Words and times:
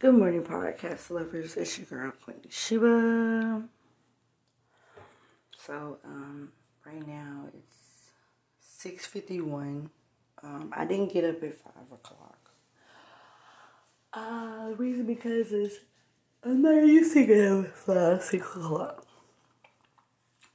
Good 0.00 0.14
morning, 0.14 0.44
podcast 0.44 1.10
lovers. 1.10 1.56
It's 1.56 1.76
your 1.76 1.86
girl, 1.86 2.12
Queen 2.22 2.36
Sheba. 2.48 3.64
So, 5.66 5.98
um, 6.04 6.52
right 6.86 7.04
now 7.04 7.46
it's 7.52 8.12
six 8.60 9.06
fifty 9.06 9.40
one. 9.40 9.90
Um, 10.40 10.72
I 10.72 10.84
didn't 10.84 11.12
get 11.12 11.24
up 11.24 11.42
at 11.42 11.52
five 11.52 11.90
o'clock. 11.92 12.38
Uh, 14.12 14.68
the 14.68 14.76
reason 14.76 15.04
because 15.04 15.50
is 15.50 15.80
I'm 16.44 16.62
not 16.62 16.76
used 16.86 17.12
to 17.14 17.26
getting 17.26 17.58
up 17.58 17.64
at 17.64 17.76
five, 17.76 18.22
six 18.22 18.46
o'clock. 18.46 19.04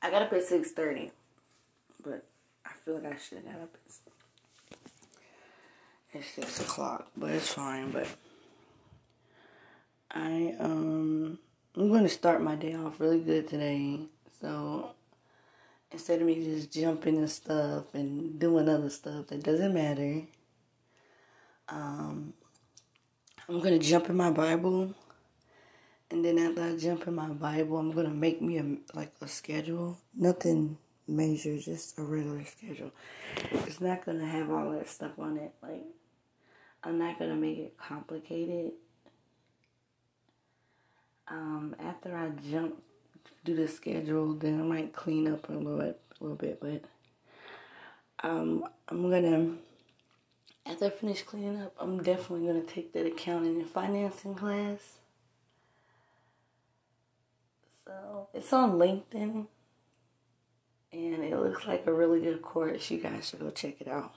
I 0.01 0.09
got 0.09 0.21
up 0.21 0.31
at 0.31 0.43
six 0.45 0.71
thirty, 0.71 1.11
but 2.01 2.23
I 2.65 2.69
feel 2.85 2.93
like 2.93 3.11
I 3.13 3.17
should 3.17 3.39
have 3.39 3.45
got 3.47 3.55
up 3.55 3.75
at, 6.13 6.17
at 6.17 6.23
six 6.23 6.61
o'clock. 6.61 7.09
But 7.17 7.31
it's 7.31 7.53
fine. 7.53 7.91
But 7.91 8.07
I 10.13 10.55
um 10.59 11.39
I'm 11.75 11.91
gonna 11.91 12.09
start 12.09 12.41
my 12.41 12.55
day 12.55 12.75
off 12.75 12.99
really 12.99 13.19
good 13.19 13.47
today. 13.47 13.99
So 14.41 14.91
instead 15.91 16.21
of 16.21 16.27
me 16.27 16.35
just 16.35 16.71
jumping 16.71 17.17
and 17.17 17.29
stuff 17.29 17.93
and 17.93 18.39
doing 18.39 18.69
other 18.69 18.89
stuff 18.89 19.27
that 19.27 19.43
doesn't 19.43 19.73
matter, 19.73 20.21
um 21.69 22.33
I'm 23.49 23.59
gonna 23.59 23.79
jump 23.79 24.09
in 24.09 24.15
my 24.15 24.29
Bible 24.29 24.93
and 26.11 26.23
then 26.23 26.37
after 26.37 26.61
I 26.61 26.77
jump 26.77 27.07
in 27.07 27.15
my 27.15 27.29
Bible 27.29 27.77
I'm 27.77 27.91
gonna 27.91 28.09
make 28.09 28.39
me 28.41 28.59
a 28.59 28.95
like 28.95 29.13
a 29.21 29.27
schedule. 29.27 29.97
Nothing 30.15 30.77
major, 31.07 31.57
just 31.57 31.97
a 31.97 32.03
regular 32.03 32.45
schedule. 32.45 32.91
It's 33.51 33.81
not 33.81 34.05
gonna 34.05 34.27
have 34.27 34.51
all 34.51 34.71
that 34.73 34.87
stuff 34.87 35.17
on 35.17 35.37
it. 35.37 35.53
Like 35.63 35.85
I'm 36.83 36.99
not 36.99 37.17
gonna 37.17 37.35
make 37.35 37.57
it 37.57 37.77
complicated 37.77 38.73
um, 41.27 41.75
after 41.79 42.15
I 42.15 42.29
jump 42.49 42.81
do 43.43 43.55
the 43.55 43.67
schedule, 43.67 44.33
then 44.33 44.59
I 44.59 44.63
might 44.63 44.93
clean 44.93 45.27
up 45.31 45.49
a 45.49 45.53
little 45.53 45.77
bit, 45.77 45.99
a 46.19 46.23
little 46.23 46.37
bit. 46.37 46.59
But 46.61 46.83
um, 48.27 48.65
I'm 48.87 49.09
gonna 49.09 49.55
after 50.65 50.85
I 50.85 50.89
finish 50.89 51.23
cleaning 51.23 51.61
up, 51.61 51.75
I'm 51.79 52.01
definitely 52.01 52.47
gonna 52.47 52.61
take 52.61 52.93
that 52.93 53.05
accounting 53.05 53.59
and 53.59 53.69
financing 53.69 54.35
class. 54.35 54.99
So 57.85 58.29
it's 58.33 58.53
on 58.53 58.73
LinkedIn, 58.73 59.45
and 60.93 61.23
it 61.23 61.37
looks 61.37 61.67
like 61.67 61.85
a 61.85 61.93
really 61.93 62.21
good 62.21 62.41
course. 62.41 62.89
You 62.89 62.99
guys 62.99 63.27
should 63.29 63.41
go 63.41 63.49
check 63.49 63.81
it 63.81 63.89
out. 63.89 64.13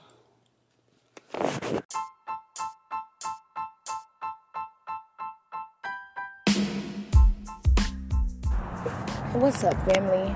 What's 9.37 9.63
up, 9.63 9.75
family? 9.85 10.33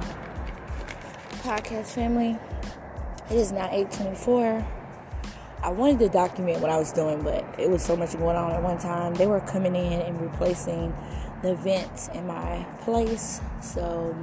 Podcast 1.42 1.88
family. 1.88 2.38
It 3.32 3.36
is 3.36 3.52
now 3.52 3.66
824. 3.66 4.64
I 5.64 5.70
wanted 5.72 5.98
to 6.00 6.10
document 6.10 6.62
what 6.62 6.70
I 6.70 6.78
was 6.78 6.92
doing, 6.92 7.24
but 7.24 7.44
it 7.58 7.68
was 7.68 7.84
so 7.84 7.96
much 7.96 8.16
going 8.16 8.36
on 8.36 8.52
at 8.52 8.62
one 8.62 8.78
time. 8.78 9.16
They 9.16 9.26
were 9.26 9.40
coming 9.40 9.76
in 9.76 10.02
and 10.02 10.22
replacing 10.22 10.94
the 11.42 11.56
vents 11.56 12.10
in 12.10 12.28
my 12.28 12.64
place, 12.82 13.42
so 13.60 14.16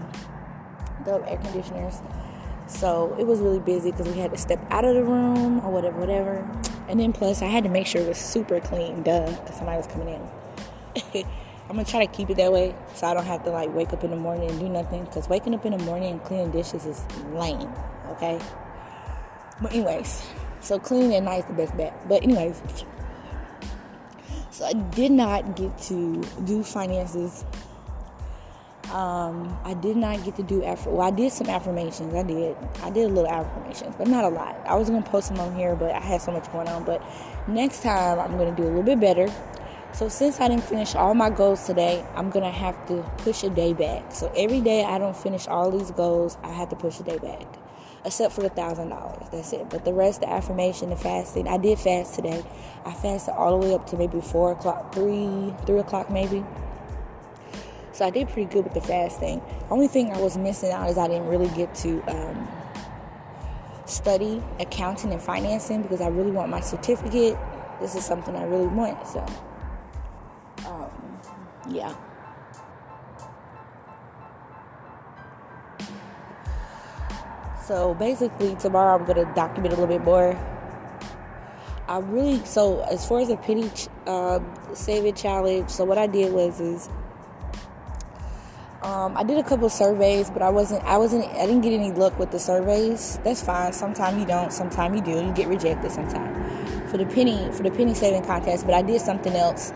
the 1.04 1.28
air 1.28 1.38
conditioners. 1.38 2.00
So 2.68 3.16
it 3.18 3.26
was 3.26 3.40
really 3.40 3.58
busy 3.58 3.90
because 3.90 4.06
we 4.06 4.20
had 4.20 4.30
to 4.30 4.38
step 4.38 4.64
out 4.70 4.84
of 4.84 4.94
the 4.94 5.02
room 5.02 5.58
or 5.66 5.72
whatever, 5.72 5.98
whatever. 5.98 6.48
And 6.88 7.00
then 7.00 7.12
plus, 7.12 7.42
I 7.42 7.46
had 7.46 7.64
to 7.64 7.70
make 7.70 7.88
sure 7.88 8.00
it 8.00 8.08
was 8.08 8.18
super 8.18 8.60
clean, 8.60 9.02
duh, 9.02 9.28
because 9.28 9.56
somebody 9.56 9.78
was 9.78 9.88
coming 9.88 10.20
in. 11.16 11.24
I'm 11.68 11.76
gonna 11.76 11.84
try 11.84 12.04
to 12.04 12.10
keep 12.10 12.30
it 12.30 12.38
that 12.38 12.50
way 12.50 12.74
so 12.94 13.06
I 13.06 13.14
don't 13.14 13.26
have 13.26 13.44
to 13.44 13.50
like 13.50 13.74
wake 13.74 13.92
up 13.92 14.02
in 14.02 14.10
the 14.10 14.16
morning 14.16 14.48
and 14.48 14.58
do 14.58 14.68
nothing. 14.68 15.06
Cause 15.08 15.28
waking 15.28 15.54
up 15.54 15.66
in 15.66 15.76
the 15.76 15.84
morning 15.84 16.12
and 16.12 16.24
cleaning 16.24 16.50
dishes 16.50 16.86
is 16.86 17.04
lame. 17.34 17.70
Okay. 18.12 18.40
But 19.60 19.72
anyways, 19.72 20.26
so 20.60 20.78
cleaning 20.78 21.14
at 21.16 21.24
night 21.24 21.40
is 21.40 21.44
the 21.44 21.52
best 21.52 21.76
bet. 21.76 22.08
But 22.08 22.22
anyways, 22.22 22.62
so 24.50 24.64
I 24.64 24.72
did 24.72 25.12
not 25.12 25.56
get 25.56 25.76
to 25.82 26.22
do 26.44 26.62
finances. 26.62 27.44
Um, 28.90 29.58
I 29.64 29.74
did 29.74 29.98
not 29.98 30.24
get 30.24 30.36
to 30.36 30.42
do 30.42 30.64
aff- 30.64 30.86
well. 30.86 31.02
I 31.02 31.10
did 31.10 31.30
some 31.32 31.48
affirmations. 31.48 32.14
I 32.14 32.22
did. 32.22 32.56
I 32.82 32.88
did 32.88 33.04
a 33.04 33.08
little 33.08 33.30
affirmations, 33.30 33.94
but 33.98 34.08
not 34.08 34.24
a 34.24 34.28
lot. 34.28 34.56
I 34.66 34.74
was 34.74 34.88
gonna 34.88 35.02
post 35.02 35.28
them 35.28 35.40
on 35.40 35.54
here, 35.54 35.76
but 35.76 35.90
I 35.94 36.00
had 36.00 36.22
so 36.22 36.32
much 36.32 36.50
going 36.50 36.68
on. 36.68 36.84
But 36.84 37.02
next 37.46 37.82
time 37.82 38.18
I'm 38.18 38.38
gonna 38.38 38.56
do 38.56 38.62
a 38.62 38.72
little 38.72 38.82
bit 38.82 38.98
better. 38.98 39.28
So 39.92 40.08
since 40.08 40.40
I 40.40 40.48
didn't 40.48 40.64
finish 40.64 40.94
all 40.94 41.14
my 41.14 41.30
goals 41.30 41.64
today, 41.64 42.04
I'm 42.14 42.30
gonna 42.30 42.50
have 42.50 42.86
to 42.86 43.02
push 43.18 43.42
a 43.42 43.50
day 43.50 43.72
back. 43.72 44.12
So 44.12 44.30
every 44.36 44.60
day 44.60 44.84
I 44.84 44.98
don't 44.98 45.16
finish 45.16 45.48
all 45.48 45.70
these 45.70 45.90
goals, 45.90 46.38
I 46.42 46.52
have 46.52 46.68
to 46.68 46.76
push 46.76 47.00
a 47.00 47.02
day 47.02 47.18
back. 47.18 47.46
Except 48.04 48.32
for 48.32 48.42
the 48.42 48.50
thousand 48.50 48.90
dollars. 48.90 49.26
That's 49.32 49.52
it. 49.52 49.68
But 49.68 49.84
the 49.84 49.92
rest, 49.92 50.20
the 50.20 50.30
affirmation, 50.30 50.90
the 50.90 50.96
fasting, 50.96 51.48
I 51.48 51.58
did 51.58 51.78
fast 51.78 52.14
today. 52.14 52.44
I 52.84 52.92
fasted 52.92 53.34
all 53.34 53.58
the 53.58 53.66
way 53.66 53.74
up 53.74 53.86
to 53.88 53.96
maybe 53.96 54.20
four 54.20 54.52
o'clock, 54.52 54.94
three, 54.94 55.52
three 55.66 55.78
o'clock 55.78 56.10
maybe. 56.10 56.44
So 57.92 58.06
I 58.06 58.10
did 58.10 58.28
pretty 58.28 58.48
good 58.52 58.62
with 58.62 58.74
the 58.74 58.80
fasting. 58.80 59.42
Only 59.70 59.88
thing 59.88 60.12
I 60.12 60.20
was 60.20 60.38
missing 60.38 60.70
out 60.70 60.88
is 60.88 60.96
I 60.96 61.08
didn't 61.08 61.26
really 61.26 61.48
get 61.56 61.74
to 61.76 62.00
um, 62.02 62.48
study 63.86 64.40
accounting 64.60 65.12
and 65.12 65.20
financing 65.20 65.82
because 65.82 66.00
I 66.00 66.06
really 66.06 66.30
want 66.30 66.50
my 66.50 66.60
certificate. 66.60 67.36
This 67.80 67.96
is 67.96 68.04
something 68.04 68.36
I 68.36 68.44
really 68.44 68.68
want. 68.68 69.04
So 69.08 69.26
yeah. 71.70 71.94
So 77.68 77.94
basically, 77.94 78.54
tomorrow 78.56 78.98
I'm 78.98 79.04
gonna 79.04 79.30
document 79.34 79.74
a 79.74 79.76
little 79.76 79.86
bit 79.86 80.02
more. 80.02 80.38
I 81.86 81.98
really 81.98 82.44
so 82.44 82.80
as 82.82 83.06
far 83.06 83.20
as 83.20 83.28
the 83.28 83.36
penny 83.36 83.70
uh, 84.06 84.40
saving 84.74 85.14
challenge. 85.14 85.68
So 85.68 85.84
what 85.84 85.98
I 85.98 86.06
did 86.06 86.32
was 86.32 86.60
is 86.60 86.88
um, 88.82 89.16
I 89.16 89.22
did 89.22 89.36
a 89.36 89.42
couple 89.42 89.68
surveys, 89.68 90.30
but 90.30 90.40
I 90.40 90.48
wasn't 90.48 90.82
I 90.84 90.96
wasn't 90.96 91.26
I 91.26 91.44
didn't 91.46 91.60
get 91.60 91.74
any 91.74 91.92
luck 91.92 92.18
with 92.18 92.30
the 92.30 92.38
surveys. 92.38 93.18
That's 93.22 93.42
fine. 93.42 93.72
Sometimes 93.74 94.18
you 94.18 94.26
don't. 94.26 94.50
Sometimes 94.50 94.96
you 94.96 95.02
do. 95.02 95.26
You 95.26 95.32
get 95.32 95.48
rejected. 95.48 95.92
Sometimes 95.92 96.90
for 96.90 96.96
the 96.96 97.04
penny 97.04 97.50
for 97.52 97.64
the 97.64 97.70
penny 97.70 97.92
saving 97.92 98.24
contest. 98.24 98.64
But 98.64 98.74
I 98.74 98.82
did 98.82 99.00
something 99.00 99.34
else 99.34 99.72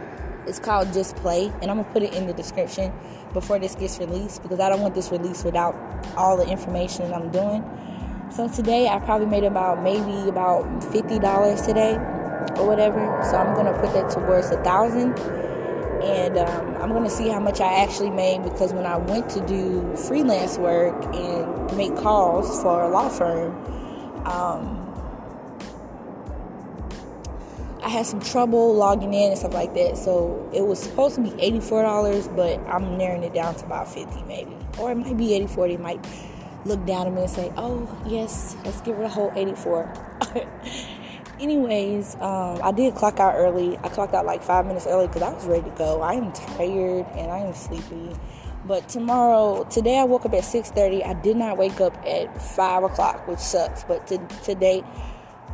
it's 0.46 0.58
called 0.58 0.92
Just 0.92 1.16
Play, 1.16 1.52
and 1.60 1.70
I'm 1.70 1.78
gonna 1.78 1.92
put 1.92 2.02
it 2.02 2.14
in 2.14 2.26
the 2.26 2.32
description 2.32 2.92
before 3.32 3.58
this 3.58 3.74
gets 3.74 3.98
released 3.98 4.42
because 4.42 4.60
I 4.60 4.68
don't 4.68 4.80
want 4.80 4.94
this 4.94 5.10
released 5.10 5.44
without 5.44 5.74
all 6.16 6.36
the 6.36 6.46
information 6.46 7.08
that 7.08 7.14
I'm 7.14 7.30
doing. 7.30 7.64
So 8.30 8.48
today 8.48 8.88
I 8.88 8.98
probably 8.98 9.26
made 9.26 9.44
about 9.44 9.82
maybe 9.82 10.28
about 10.28 10.82
fifty 10.84 11.18
dollars 11.18 11.62
today 11.62 11.94
or 12.56 12.66
whatever. 12.66 12.98
So 13.30 13.36
I'm 13.36 13.54
gonna 13.54 13.78
put 13.78 13.92
that 13.94 14.10
towards 14.10 14.50
a 14.50 14.62
thousand, 14.64 15.18
and 16.02 16.38
um, 16.38 16.76
I'm 16.76 16.92
gonna 16.92 17.10
see 17.10 17.28
how 17.28 17.40
much 17.40 17.60
I 17.60 17.82
actually 17.82 18.10
made 18.10 18.42
because 18.42 18.72
when 18.72 18.86
I 18.86 18.96
went 18.96 19.30
to 19.30 19.46
do 19.46 19.94
freelance 19.96 20.58
work 20.58 21.04
and 21.14 21.76
make 21.76 21.94
calls 21.96 22.62
for 22.62 22.82
a 22.82 22.88
law 22.88 23.08
firm. 23.08 23.52
Um, 24.26 24.81
had 27.92 28.06
some 28.06 28.20
trouble 28.20 28.74
logging 28.74 29.12
in 29.12 29.30
and 29.30 29.38
stuff 29.38 29.52
like 29.52 29.74
that. 29.74 29.96
So 29.96 30.50
it 30.52 30.66
was 30.66 30.82
supposed 30.82 31.16
to 31.16 31.20
be 31.20 31.30
$84, 31.30 32.34
but 32.34 32.58
I'm 32.66 32.96
narrowing 32.96 33.22
it 33.22 33.34
down 33.34 33.54
to 33.56 33.66
about 33.66 33.92
50 33.92 34.22
maybe. 34.22 34.56
Or 34.78 34.90
it 34.90 34.96
might 34.96 35.16
be 35.16 35.34
84. 35.34 35.68
They 35.68 35.76
might 35.76 36.04
look 36.64 36.84
down 36.86 37.06
at 37.06 37.12
me 37.12 37.22
and 37.22 37.30
say, 37.30 37.52
oh, 37.56 37.88
yes, 38.06 38.56
let's 38.64 38.80
give 38.80 38.96
her 38.96 39.04
a 39.04 39.08
whole 39.08 39.30
84. 39.36 39.92
Anyways, 41.40 42.14
um, 42.16 42.60
I 42.62 42.72
did 42.72 42.94
clock 42.94 43.20
out 43.20 43.34
early. 43.36 43.76
I 43.78 43.88
clocked 43.88 44.14
out 44.14 44.24
like 44.24 44.42
five 44.42 44.64
minutes 44.64 44.86
early 44.86 45.08
because 45.08 45.22
I 45.22 45.32
was 45.32 45.44
ready 45.46 45.68
to 45.68 45.76
go. 45.76 46.00
I 46.00 46.14
am 46.14 46.32
tired 46.32 47.06
and 47.14 47.30
I 47.30 47.38
am 47.38 47.54
sleepy. 47.54 48.16
But 48.64 48.88
tomorrow, 48.88 49.64
today 49.64 49.98
I 49.98 50.04
woke 50.04 50.24
up 50.24 50.34
at 50.34 50.44
6:30. 50.44 51.04
I 51.04 51.14
did 51.14 51.36
not 51.36 51.58
wake 51.58 51.80
up 51.80 51.96
at 52.06 52.40
five 52.40 52.84
o'clock, 52.84 53.26
which 53.26 53.40
sucks. 53.40 53.82
But 53.82 54.06
to, 54.06 54.18
today, 54.44 54.84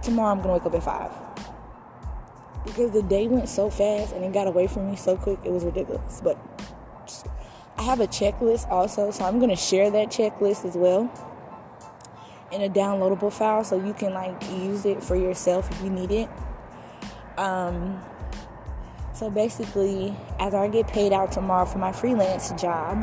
tomorrow 0.02 0.32
I'm 0.32 0.43
gonna 0.43 0.52
wake 0.52 0.67
up 0.67 0.75
at 0.75 0.82
five 0.82 1.27
because 2.64 2.90
the 2.90 3.02
day 3.02 3.28
went 3.28 3.49
so 3.49 3.70
fast 3.70 4.12
and 4.14 4.25
it 4.25 4.32
got 4.32 4.46
away 4.46 4.66
from 4.66 4.90
me 4.90 4.96
so 4.96 5.16
quick. 5.16 5.38
It 5.44 5.52
was 5.52 5.64
ridiculous. 5.64 6.20
But 6.22 6.38
I 7.76 7.82
have 7.82 8.00
a 8.00 8.06
checklist 8.06 8.69
also, 8.70 9.10
so 9.10 9.25
I'm 9.25 9.38
going 9.38 9.50
to 9.50 9.56
share 9.56 9.90
that 9.90 10.08
checklist 10.08 10.64
as 10.64 10.76
well 10.76 11.10
in 12.50 12.62
a 12.62 12.69
downloadable 12.69 13.32
file 13.32 13.62
so 13.62 13.82
you 13.82 13.93
can 13.93 14.14
like 14.14 14.43
use 14.50 14.84
it 14.84 15.02
for 15.02 15.16
yourself 15.16 15.70
if 15.70 15.82
you 15.82 15.90
need 15.90 16.10
it. 16.10 16.28
Um, 17.37 18.00
so 19.12 19.31
basically, 19.31 20.16
as 20.38 20.54
I 20.54 20.69
get 20.69 20.88
paid 20.88 21.12
out 21.12 21.32
tomorrow 21.32 21.66
for 21.66 21.78
my 21.78 21.93
freelance 21.93 22.50
job, 22.52 23.02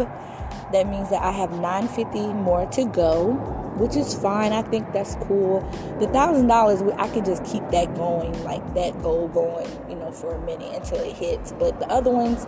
that 0.71 0.87
means 0.89 1.09
that 1.09 1.21
I 1.21 1.31
have 1.31 1.51
950 1.51 2.33
more 2.33 2.65
to 2.71 2.85
go 2.85 3.64
which 3.77 3.95
is 3.95 4.13
fine. 4.13 4.53
I 4.53 4.61
think 4.61 4.91
that's 4.93 5.15
cool. 5.15 5.61
The 5.99 6.07
thousand 6.07 6.47
dollars, 6.47 6.81
I 6.97 7.07
could 7.09 7.25
just 7.25 7.43
keep 7.43 7.67
that 7.69 7.95
going, 7.95 8.43
like 8.43 8.73
that 8.73 9.01
goal 9.01 9.27
going, 9.27 9.69
you 9.89 9.95
know, 9.95 10.11
for 10.11 10.35
a 10.35 10.45
minute 10.45 10.73
until 10.73 10.99
it 10.99 11.15
hits. 11.15 11.53
But 11.53 11.79
the 11.79 11.87
other 11.89 12.11
ones, 12.11 12.45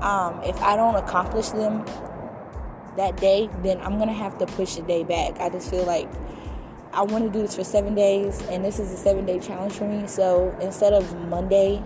um, 0.00 0.40
if 0.42 0.60
I 0.60 0.76
don't 0.76 0.96
accomplish 0.96 1.50
them 1.50 1.84
that 2.96 3.16
day, 3.16 3.48
then 3.62 3.80
I'm 3.80 3.98
gonna 3.98 4.12
have 4.12 4.38
to 4.38 4.46
push 4.46 4.74
the 4.74 4.82
day 4.82 5.04
back. 5.04 5.40
I 5.40 5.48
just 5.50 5.70
feel 5.70 5.84
like 5.84 6.08
I 6.92 7.02
want 7.02 7.24
to 7.24 7.30
do 7.30 7.42
this 7.42 7.54
for 7.54 7.64
seven 7.64 7.94
days, 7.94 8.40
and 8.48 8.64
this 8.64 8.78
is 8.78 8.90
a 8.90 8.96
seven 8.96 9.26
day 9.26 9.38
challenge 9.38 9.74
for 9.74 9.86
me. 9.86 10.06
So 10.06 10.56
instead 10.60 10.94
of 10.94 11.14
Monday 11.28 11.82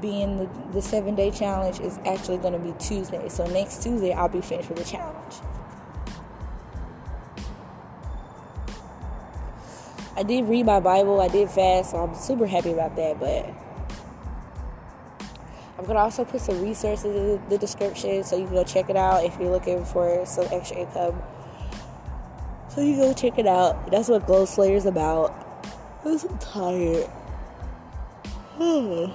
being 0.00 0.36
the, 0.36 0.48
the 0.72 0.82
seven 0.82 1.14
day 1.14 1.30
challenge, 1.30 1.80
it's 1.80 1.98
actually 2.06 2.38
to 2.38 2.58
be 2.58 2.72
Tuesday. 2.78 3.28
So 3.28 3.46
next 3.46 3.82
Tuesday, 3.82 4.12
I'll 4.12 4.28
be 4.28 4.40
finished 4.40 4.68
with 4.68 4.78
the 4.78 4.84
challenge. 4.84 5.36
I 10.20 10.22
did 10.22 10.46
read 10.48 10.66
my 10.66 10.80
Bible, 10.80 11.18
I 11.18 11.28
did 11.28 11.48
fast, 11.48 11.92
so 11.92 11.96
I'm 11.96 12.14
super 12.14 12.46
happy 12.46 12.72
about 12.72 12.94
that. 12.96 13.18
But 13.18 13.48
I'm 15.78 15.86
gonna 15.86 16.00
also 16.00 16.26
put 16.26 16.42
some 16.42 16.60
resources 16.60 17.16
in 17.16 17.48
the 17.48 17.56
description 17.56 18.22
so 18.22 18.36
you 18.36 18.44
can 18.44 18.52
go 18.52 18.62
check 18.62 18.90
it 18.90 18.96
out 18.96 19.24
if 19.24 19.40
you're 19.40 19.50
looking 19.50 19.82
for 19.82 20.26
some 20.26 20.46
extra 20.52 20.76
income. 20.76 21.22
So 22.68 22.82
you 22.82 22.96
go 22.96 23.14
check 23.14 23.38
it 23.38 23.46
out. 23.46 23.90
That's 23.90 24.10
what 24.10 24.26
Goal 24.26 24.44
Slayer 24.44 24.76
is 24.76 24.84
about. 24.84 25.32
I'm 26.04 26.18
so 26.18 26.28
tired. 26.38 27.08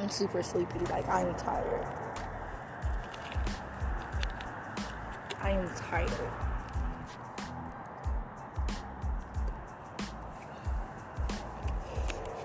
I'm 0.00 0.08
super 0.08 0.42
sleepy. 0.42 0.80
Like 0.80 1.08
I'm 1.08 1.32
tired. 1.36 1.86
I 5.40 5.50
am 5.52 5.70
tired. 5.76 6.49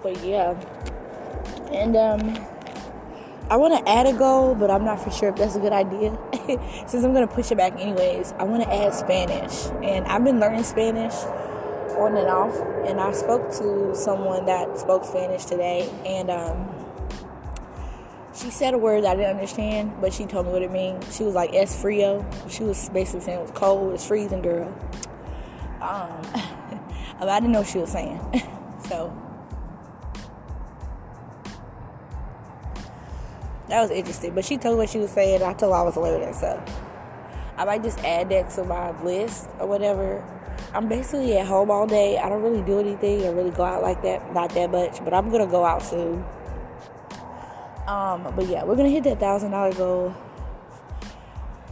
But 0.05 0.23
yeah. 0.23 0.51
And 1.73 1.97
um 1.97 2.37
I 3.49 3.57
want 3.57 3.73
to 3.83 3.91
add 3.91 4.05
a 4.05 4.13
goal, 4.13 4.53
but 4.53 4.69
I'm 4.69 4.85
not 4.85 4.99
for 4.99 5.09
sure 5.09 5.29
if 5.29 5.35
that's 5.35 5.55
a 5.55 5.59
good 5.59 5.73
idea. 5.73 6.15
Since 6.87 7.03
I'm 7.03 7.11
going 7.13 7.27
to 7.27 7.33
push 7.33 7.51
it 7.51 7.57
back 7.57 7.73
anyways, 7.79 8.33
I 8.37 8.43
want 8.43 8.61
to 8.61 8.71
add 8.71 8.93
Spanish. 8.93 9.65
And 9.83 10.05
I've 10.05 10.23
been 10.23 10.39
learning 10.39 10.63
Spanish 10.63 11.13
on 11.97 12.17
and 12.17 12.27
off. 12.27 12.55
And 12.87 12.99
I 12.99 13.11
spoke 13.13 13.49
to 13.53 13.95
someone 13.95 14.45
that 14.45 14.77
spoke 14.77 15.05
Spanish 15.05 15.45
today. 15.45 15.89
And 16.05 16.29
um, 16.29 16.69
she 18.35 18.51
said 18.51 18.75
a 18.75 18.77
word 18.77 19.05
that 19.05 19.13
I 19.13 19.15
didn't 19.15 19.31
understand, 19.31 19.93
but 20.01 20.13
she 20.13 20.25
told 20.25 20.45
me 20.45 20.51
what 20.51 20.61
it 20.61 20.71
means. 20.71 21.15
She 21.15 21.23
was 21.23 21.33
like, 21.33 21.51
es 21.53 21.79
frio. 21.81 22.23
She 22.47 22.63
was 22.63 22.89
basically 22.89 23.21
saying 23.21 23.39
it 23.39 23.41
was 23.41 23.51
cold, 23.51 23.93
it's 23.93 24.07
freezing, 24.07 24.43
girl. 24.43 24.67
Um, 25.81 26.21
I 27.21 27.39
didn't 27.39 27.51
know 27.51 27.59
what 27.59 27.67
she 27.67 27.79
was 27.79 27.91
saying. 27.91 28.19
so 28.87 29.24
that 33.69 33.81
was 33.81 33.91
interesting. 33.91 34.33
But 34.33 34.45
she 34.45 34.57
told 34.57 34.75
me 34.75 34.79
what 34.79 34.89
she 34.89 34.99
was 34.99 35.11
saying. 35.11 35.41
I 35.41 35.53
told 35.53 35.73
her 35.73 35.79
I 35.79 35.81
was 35.83 35.97
learning, 35.97 36.33
so 36.33 36.63
I 37.57 37.65
might 37.65 37.83
just 37.83 37.99
add 37.99 38.29
that 38.29 38.49
to 38.51 38.63
my 38.63 38.99
list 39.01 39.49
or 39.59 39.67
whatever. 39.67 40.23
I'm 40.73 40.87
basically 40.87 41.37
at 41.37 41.47
home 41.47 41.71
all 41.71 41.87
day. 41.87 42.17
I 42.17 42.29
don't 42.29 42.41
really 42.41 42.63
do 42.63 42.79
anything. 42.79 43.25
I 43.25 43.29
really 43.29 43.51
go 43.51 43.63
out 43.63 43.81
like 43.81 44.01
that, 44.03 44.33
not 44.33 44.51
that 44.51 44.71
much. 44.71 45.03
But 45.03 45.13
I'm 45.13 45.29
gonna 45.31 45.47
go 45.47 45.65
out 45.65 45.81
soon. 45.81 46.23
Um, 47.87 48.33
but 48.35 48.47
yeah, 48.47 48.63
we're 48.63 48.75
gonna 48.75 48.89
hit 48.89 49.03
that 49.03 49.19
thousand 49.19 49.51
dollar 49.51 49.73
goal. 49.73 50.15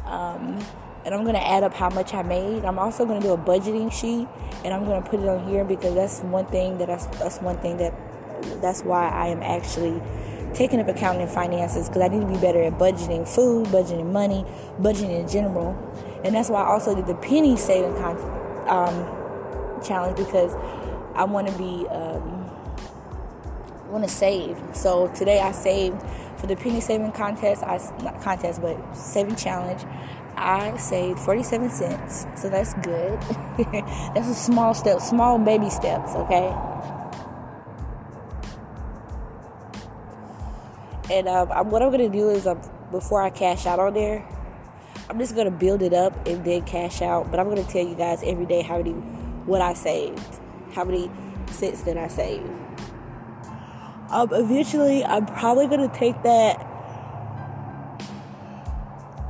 Um, 0.06 0.60
and 1.06 1.13
I'm 1.13 1.25
gonna 1.25 1.39
add 1.39 1.63
up 1.63 1.74
how 1.74 1.89
much 1.89 2.13
I 2.13 2.24
made. 2.24 2.66
I'm 2.66 2.80
also 2.80 3.06
gonna 3.06 3.22
do 3.22 3.31
a 3.31 3.38
budgeting 3.38 3.92
sheet, 3.92 4.28
and 4.63 4.74
I'm 4.74 4.86
gonna 4.86 5.01
put 5.01 5.19
it 5.19 5.28
on 5.28 5.48
here 5.48 5.63
because 5.63 5.94
that's 5.96 6.22
one 6.22 6.46
thing 6.46 6.78
that 6.78 6.88
that's, 6.88 7.06
that's 7.18 7.39
one 7.39 7.57
thing 7.57 7.78
that 7.78 7.94
that's 8.62 8.84
why 8.84 9.10
I 9.10 9.28
am 9.28 9.42
actually 9.42 10.01
taking 10.53 10.79
up 10.79 10.88
accounting 10.88 11.21
and 11.21 11.31
finances 11.31 11.88
because 11.89 12.01
I 12.01 12.07
need 12.07 12.21
to 12.21 12.27
be 12.27 12.38
better 12.38 12.61
at 12.61 12.73
budgeting 12.73 13.27
food, 13.27 13.67
budgeting 13.67 14.11
money, 14.11 14.45
budgeting 14.79 15.19
in 15.19 15.27
general. 15.27 15.77
And 16.23 16.35
that's 16.35 16.50
why 16.50 16.63
I 16.63 16.67
also 16.67 16.95
did 16.95 17.07
the 17.07 17.15
penny 17.15 17.57
saving 17.57 17.95
con- 17.95 18.67
um, 18.67 19.81
challenge 19.83 20.17
because 20.17 20.55
I 21.15 21.25
want 21.25 21.47
to 21.47 21.57
be 21.57 21.88
um, 21.89 22.50
want 23.89 24.03
to 24.03 24.09
save. 24.09 24.57
So 24.73 25.07
today 25.09 25.39
I 25.39 25.51
saved 25.51 26.01
for 26.38 26.47
the 26.47 26.55
penny 26.55 26.81
saving 26.81 27.11
contest. 27.11 27.63
I 27.63 27.79
not 28.03 28.21
contest 28.21 28.61
but 28.61 28.77
saving 28.95 29.35
challenge. 29.35 29.83
I 30.35 30.75
saved 30.77 31.19
47 31.19 31.69
cents. 31.69 32.25
So 32.35 32.50
that's 32.50 32.73
good. 32.75 33.19
that's 34.15 34.27
a 34.27 34.33
small 34.33 34.73
step, 34.73 35.00
small 35.00 35.38
baby 35.38 35.69
steps, 35.69 36.15
okay? 36.15 36.73
And 41.11 41.27
um, 41.27 41.69
what 41.69 41.81
I'm 41.81 41.91
gonna 41.91 42.09
do 42.09 42.29
is, 42.29 42.47
um, 42.47 42.61
before 42.91 43.21
I 43.21 43.29
cash 43.29 43.65
out 43.65 43.79
on 43.79 43.94
there, 43.94 44.25
I'm 45.09 45.19
just 45.19 45.35
gonna 45.35 45.51
build 45.51 45.81
it 45.81 45.94
up 45.94 46.27
and 46.27 46.44
then 46.45 46.63
cash 46.63 47.01
out. 47.01 47.29
But 47.29 47.39
I'm 47.39 47.50
gonna 47.50 47.63
tell 47.63 47.85
you 47.85 47.95
guys 47.95 48.21
every 48.23 48.45
day 48.45 48.61
how 48.61 48.77
many, 48.77 48.91
what 48.91 49.61
I 49.61 49.73
saved, 49.73 50.39
how 50.73 50.83
many 50.85 51.11
cents 51.47 51.81
that 51.83 51.97
I 51.97 52.07
saved. 52.07 52.50
Um, 54.09 54.29
eventually, 54.31 55.03
I'm 55.03 55.25
probably 55.25 55.67
gonna 55.67 55.94
take 55.94 56.21
that 56.23 56.69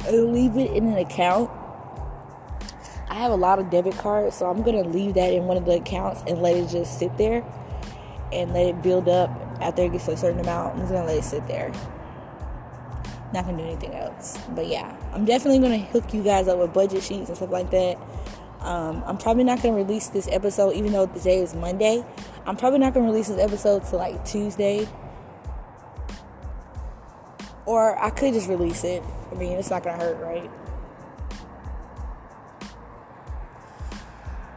and 0.05 0.33
leave 0.33 0.57
it 0.57 0.71
in 0.71 0.87
an 0.87 0.97
account. 0.97 1.49
I 3.09 3.15
have 3.15 3.31
a 3.31 3.35
lot 3.35 3.59
of 3.59 3.69
debit 3.69 3.97
cards, 3.97 4.35
so 4.35 4.49
I'm 4.49 4.61
gonna 4.61 4.83
leave 4.83 5.13
that 5.15 5.33
in 5.33 5.45
one 5.45 5.57
of 5.57 5.65
the 5.65 5.77
accounts 5.77 6.23
and 6.27 6.41
let 6.41 6.55
it 6.55 6.67
just 6.67 6.99
sit 6.99 7.17
there 7.17 7.43
and 8.31 8.53
let 8.53 8.65
it 8.67 8.81
build 8.81 9.07
up 9.07 9.29
after 9.61 9.83
it 9.83 9.91
gets 9.91 10.05
to 10.05 10.11
a 10.11 10.17
certain 10.17 10.39
amount, 10.39 10.73
I'm 10.73 10.79
just 10.81 10.91
gonna 10.91 11.05
let 11.05 11.17
it 11.17 11.23
sit 11.23 11.47
there. 11.47 11.71
Not 13.33 13.45
gonna 13.45 13.57
do 13.57 13.63
anything 13.63 13.93
else. 13.93 14.37
But 14.55 14.67
yeah, 14.67 14.95
I'm 15.11 15.25
definitely 15.25 15.59
gonna 15.59 15.79
hook 15.79 16.13
you 16.13 16.23
guys 16.23 16.47
up 16.47 16.59
with 16.59 16.73
budget 16.73 17.03
sheets 17.03 17.29
and 17.29 17.37
stuff 17.37 17.49
like 17.49 17.71
that. 17.71 17.97
Um, 18.61 19.03
I'm 19.05 19.17
probably 19.17 19.43
not 19.43 19.61
gonna 19.61 19.75
release 19.75 20.07
this 20.07 20.27
episode, 20.31 20.75
even 20.75 20.93
though 20.93 21.07
today 21.07 21.39
is 21.39 21.53
Monday. 21.53 22.03
I'm 22.45 22.55
probably 22.55 22.79
not 22.79 22.93
gonna 22.93 23.07
release 23.07 23.27
this 23.27 23.39
episode 23.39 23.85
till 23.85 23.99
like 23.99 24.23
Tuesday. 24.23 24.87
Or 27.65 27.97
I 28.01 28.09
could 28.09 28.33
just 28.33 28.49
release 28.49 28.83
it. 28.83 29.03
I 29.31 29.35
mean, 29.35 29.53
it's 29.53 29.69
not 29.69 29.83
gonna 29.83 29.97
hurt, 29.97 30.21
right? 30.21 30.49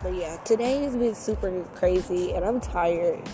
But 0.02 0.14
yeah, 0.14 0.37
today 0.44 0.84
has 0.84 0.96
been 0.96 1.14
super 1.14 1.64
crazy 1.75 2.32
and 2.32 2.44
I'm 2.44 2.60
tired. 2.60 3.28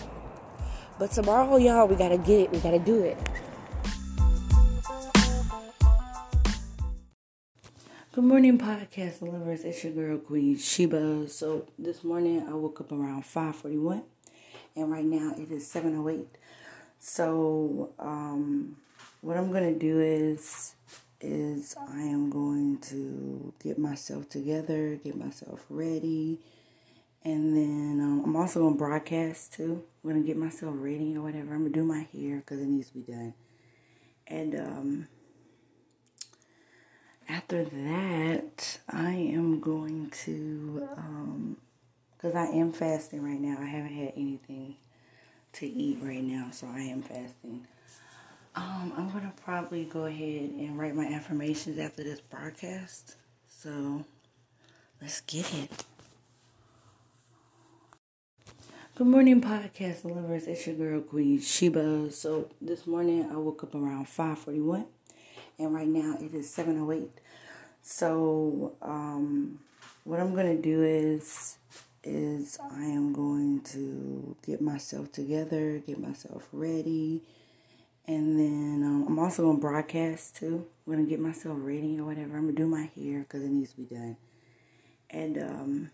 But 1.03 1.11
tomorrow, 1.11 1.57
y'all, 1.57 1.85
we 1.85 1.97
gotta 1.97 2.17
get 2.17 2.39
it. 2.39 2.51
We 2.53 2.59
gotta 2.59 2.79
do 2.79 3.03
it. 3.03 3.17
Good 8.13 8.23
morning, 8.23 8.57
podcast 8.57 9.21
lovers. 9.21 9.65
It's 9.65 9.83
your 9.83 9.91
girl 9.91 10.17
Queen 10.19 10.57
Sheba. 10.57 11.27
So 11.27 11.67
this 11.77 12.05
morning 12.05 12.47
I 12.47 12.53
woke 12.53 12.79
up 12.79 12.93
around 12.93 13.23
5:41, 13.23 14.03
and 14.77 14.89
right 14.89 15.03
now 15.03 15.33
it 15.37 15.51
is 15.51 15.67
7:08. 15.67 16.25
So 16.99 17.89
um, 17.99 18.77
what 19.19 19.35
I'm 19.35 19.51
gonna 19.51 19.73
do 19.73 19.99
is 19.99 20.75
is 21.19 21.75
I 21.77 22.03
am 22.03 22.29
going 22.29 22.77
to 22.83 23.51
get 23.61 23.77
myself 23.77 24.29
together, 24.29 24.95
get 25.03 25.17
myself 25.17 25.65
ready 25.69 26.39
and 27.25 27.55
then 27.55 27.99
um, 28.01 28.23
I'm 28.25 28.35
also 28.35 28.59
going 28.59 28.73
to 28.73 28.77
broadcast 28.77 29.53
too. 29.53 29.83
I'm 30.03 30.09
going 30.09 30.21
to 30.21 30.27
get 30.27 30.37
myself 30.37 30.73
ready 30.77 31.15
or 31.15 31.21
whatever. 31.21 31.53
I'm 31.53 31.61
going 31.61 31.73
to 31.73 31.79
do 31.79 31.85
my 31.85 32.07
hair 32.13 32.37
because 32.37 32.59
it 32.59 32.67
needs 32.67 32.89
to 32.89 32.95
be 32.95 33.11
done. 33.11 33.33
And 34.27 34.59
um, 34.59 35.07
after 37.29 37.63
that, 37.63 38.79
I 38.89 39.11
am 39.11 39.59
going 39.59 40.09
to, 40.25 40.87
because 42.17 42.35
um, 42.35 42.37
I 42.37 42.47
am 42.47 42.73
fasting 42.73 43.23
right 43.23 43.39
now. 43.39 43.57
I 43.59 43.65
haven't 43.65 43.93
had 43.93 44.13
anything 44.17 44.75
to 45.53 45.65
eat 45.65 45.99
right 46.01 46.23
now, 46.23 46.49
so 46.51 46.67
I 46.67 46.81
am 46.81 47.01
fasting. 47.01 47.67
Um, 48.55 48.93
I'm 48.97 49.11
to 49.11 49.31
probably 49.43 49.85
go 49.85 50.05
ahead 50.05 50.51
and 50.51 50.77
write 50.77 50.95
my 50.95 51.05
affirmations 51.05 51.79
after 51.79 52.03
this 52.03 52.19
broadcast. 52.19 53.15
So 53.47 54.03
let's 55.01 55.21
get 55.21 55.51
it. 55.53 55.85
Good 58.95 59.07
morning, 59.07 59.41
podcast 59.41 60.05
lovers. 60.05 60.45
It's 60.45 60.67
your 60.67 60.75
girl 60.75 61.01
Queen 61.01 61.41
Sheba. 61.41 62.11
So 62.11 62.47
this 62.61 62.85
morning 62.85 63.27
I 63.31 63.37
woke 63.37 63.63
up 63.63 63.73
around 63.73 64.05
5:41, 64.05 64.85
and 65.57 65.73
right 65.73 65.87
now 65.87 66.15
it 66.21 66.31
is 66.35 66.47
7:08. 66.55 67.09
So 67.81 68.73
um, 68.83 69.57
what 70.03 70.19
I'm 70.19 70.35
gonna 70.35 70.55
do 70.55 70.83
is 70.83 71.57
is 72.03 72.59
I 72.71 72.83
am 72.83 73.13
going 73.13 73.61
to 73.71 74.35
get 74.45 74.61
myself 74.61 75.11
together, 75.11 75.79
get 75.79 75.99
myself 75.99 76.47
ready, 76.53 77.23
and 78.05 78.39
then 78.39 78.83
um, 78.83 79.05
I'm 79.07 79.17
also 79.17 79.47
gonna 79.47 79.57
broadcast 79.57 80.35
too. 80.35 80.67
I'm 80.85 80.93
gonna 80.93 81.09
get 81.09 81.19
myself 81.19 81.57
ready 81.59 81.99
or 81.99 82.05
whatever. 82.05 82.37
I'm 82.37 82.43
gonna 82.43 82.51
do 82.51 82.67
my 82.67 82.91
hair 82.95 83.21
because 83.21 83.41
it 83.41 83.49
needs 83.49 83.71
to 83.71 83.77
be 83.77 83.95
done, 83.95 84.17
And 85.09 85.39
um, 85.39 85.91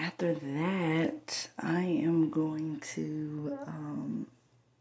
after 0.00 0.34
that, 0.34 1.48
I 1.58 1.82
am 1.82 2.30
going 2.30 2.80
to, 2.94 3.58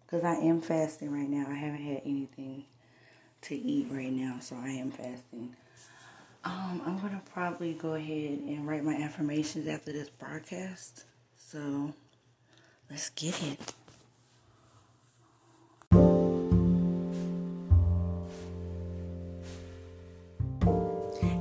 because 0.05 0.23
um, 0.23 0.27
I 0.27 0.35
am 0.35 0.61
fasting 0.61 1.11
right 1.11 1.29
now. 1.29 1.45
I 1.49 1.55
haven't 1.55 1.83
had 1.83 2.01
anything 2.05 2.65
to 3.41 3.55
eat 3.55 3.87
right 3.91 4.11
now, 4.11 4.37
so 4.39 4.55
I 4.55 4.69
am 4.69 4.91
fasting. 4.91 5.55
Um, 6.45 6.81
I'm 6.85 6.99
gonna 6.99 7.21
probably 7.33 7.73
go 7.73 7.95
ahead 7.95 8.39
and 8.39 8.65
write 8.65 8.83
my 8.83 8.95
affirmations 8.95 9.67
after 9.67 9.91
this 9.91 10.09
broadcast. 10.09 11.03
So 11.37 11.93
let's 12.89 13.09
get 13.09 13.41
it. 13.43 13.73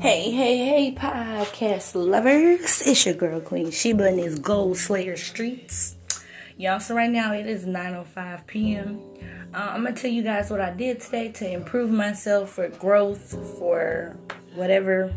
Hey, 0.09 0.31
hey, 0.31 0.57
hey, 0.57 0.95
podcast 0.95 1.95
lovers. 1.95 2.81
It's 2.81 3.05
your 3.05 3.15
girl 3.15 3.43
Queen 3.43 3.71
Sheba 3.71 4.09
in 4.09 4.17
these 4.17 4.39
Goal 4.39 4.75
Slayer 4.75 5.19
streets. 5.19 5.97
Y'all, 6.57 6.81
so 6.81 6.95
right 6.95 7.11
now 7.11 7.35
it 7.35 7.47
is 7.47 7.67
9.05 7.67 8.47
p.m. 8.47 9.03
Uh, 9.53 9.59
I'm 9.59 9.83
going 9.83 9.95
to 9.95 10.01
tell 10.01 10.11
you 10.11 10.23
guys 10.23 10.51
what 10.51 10.63
I 10.63 10.71
did 10.71 11.01
today 11.01 11.31
to 11.33 11.53
improve 11.53 11.91
myself 11.91 12.53
for 12.53 12.71
growth, 12.71 13.33
for 13.59 14.17
whatever. 14.55 15.13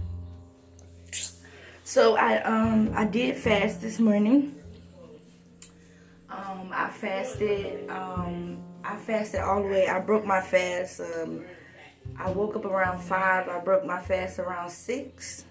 So 1.86 2.18
I 2.18 2.44
um 2.44 2.92
I 2.94 3.06
did 3.06 3.38
fast 3.38 3.82
this 3.82 3.98
morning. 3.98 4.58
Um 6.30 6.70
I 6.74 6.90
fasted 6.90 7.90
um 7.90 8.62
I 8.84 8.98
fasted 8.98 9.40
all 9.40 9.64
the 9.64 9.70
way. 9.70 9.88
I 9.88 10.02
broke 10.02 10.26
my 10.26 10.42
fast 10.42 11.00
um 11.00 11.46
I 12.18 12.30
woke 12.32 12.56
up 12.56 12.66
around 12.66 13.00
5. 13.00 13.50
I 13.50 13.60
broke 13.60 13.86
my 13.86 14.00
fast 14.00 14.40
around 14.40 14.70
6. 14.70 15.46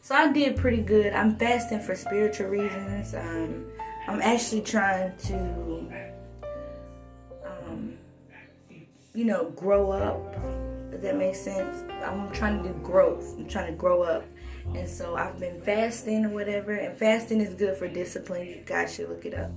So 0.00 0.14
I 0.14 0.32
did 0.32 0.56
pretty 0.56 0.82
good. 0.82 1.12
I'm 1.12 1.36
fasting 1.36 1.80
for 1.80 1.94
spiritual 1.94 2.48
reasons. 2.48 3.14
Um 3.14 3.66
I'm 4.06 4.22
actually 4.22 4.62
trying 4.62 5.16
to 5.18 5.34
um 7.44 7.98
you 9.14 9.24
know, 9.24 9.50
grow 9.50 9.90
up. 9.90 10.34
If 10.92 11.02
that 11.02 11.16
makes 11.16 11.40
sense. 11.40 11.84
I'm 12.02 12.30
trying 12.32 12.62
to 12.62 12.68
do 12.70 12.74
growth. 12.80 13.34
I'm 13.36 13.46
trying 13.46 13.70
to 13.72 13.76
grow 13.76 14.02
up. 14.02 14.24
And 14.74 14.88
so 14.88 15.16
I've 15.16 15.38
been 15.38 15.60
fasting 15.60 16.24
or 16.24 16.30
whatever. 16.30 16.72
And 16.72 16.96
fasting 16.96 17.40
is 17.40 17.54
good 17.54 17.76
for 17.76 17.88
discipline. 17.88 18.46
You 18.46 18.62
guys 18.64 18.94
should 18.94 19.08
look 19.08 19.24
it 19.26 19.34
up. 19.34 19.50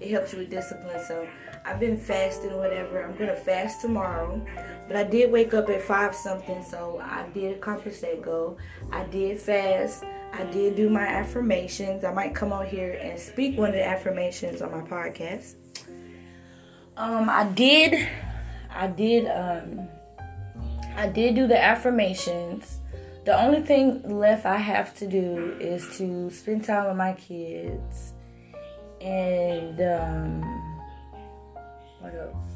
It 0.00 0.10
helps 0.10 0.32
you 0.32 0.40
with 0.40 0.50
discipline. 0.50 1.02
So 1.06 1.26
I've 1.64 1.80
been 1.80 1.96
fasting 1.96 2.52
or 2.52 2.58
whatever. 2.58 3.02
I'm 3.02 3.16
to 3.16 3.34
fast 3.36 3.80
tomorrow. 3.80 4.44
But 4.86 4.96
I 4.96 5.04
did 5.04 5.30
wake 5.30 5.54
up 5.54 5.68
at 5.68 5.82
5 5.82 6.14
something. 6.14 6.64
So 6.64 7.00
I 7.02 7.26
did 7.34 7.56
accomplish 7.56 8.00
that 8.00 8.22
goal. 8.22 8.58
I 8.90 9.04
did 9.04 9.40
fast. 9.40 10.04
I 10.32 10.44
did 10.44 10.76
do 10.76 10.90
my 10.90 11.06
affirmations. 11.06 12.04
I 12.04 12.12
might 12.12 12.34
come 12.34 12.52
on 12.52 12.66
here 12.66 12.98
and 13.02 13.18
speak 13.18 13.58
one 13.58 13.70
of 13.70 13.74
the 13.74 13.84
affirmations 13.84 14.62
on 14.62 14.70
my 14.72 14.82
podcast. 14.82 15.54
Um, 16.96 17.28
I 17.28 17.44
did, 17.44 18.08
I 18.70 18.88
did, 18.88 19.26
um, 19.26 19.88
I 20.96 21.08
did 21.08 21.36
do 21.36 21.46
the 21.46 21.62
affirmations. 21.62 22.80
The 23.24 23.40
only 23.40 23.62
thing 23.62 24.18
left 24.18 24.46
I 24.46 24.56
have 24.56 24.96
to 24.98 25.06
do 25.06 25.56
is 25.60 25.96
to 25.98 26.30
spend 26.30 26.64
time 26.64 26.88
with 26.88 26.96
my 26.96 27.12
kids. 27.12 28.14
And 29.00 29.80
um, 29.80 30.42
what 32.00 32.14
else? 32.14 32.48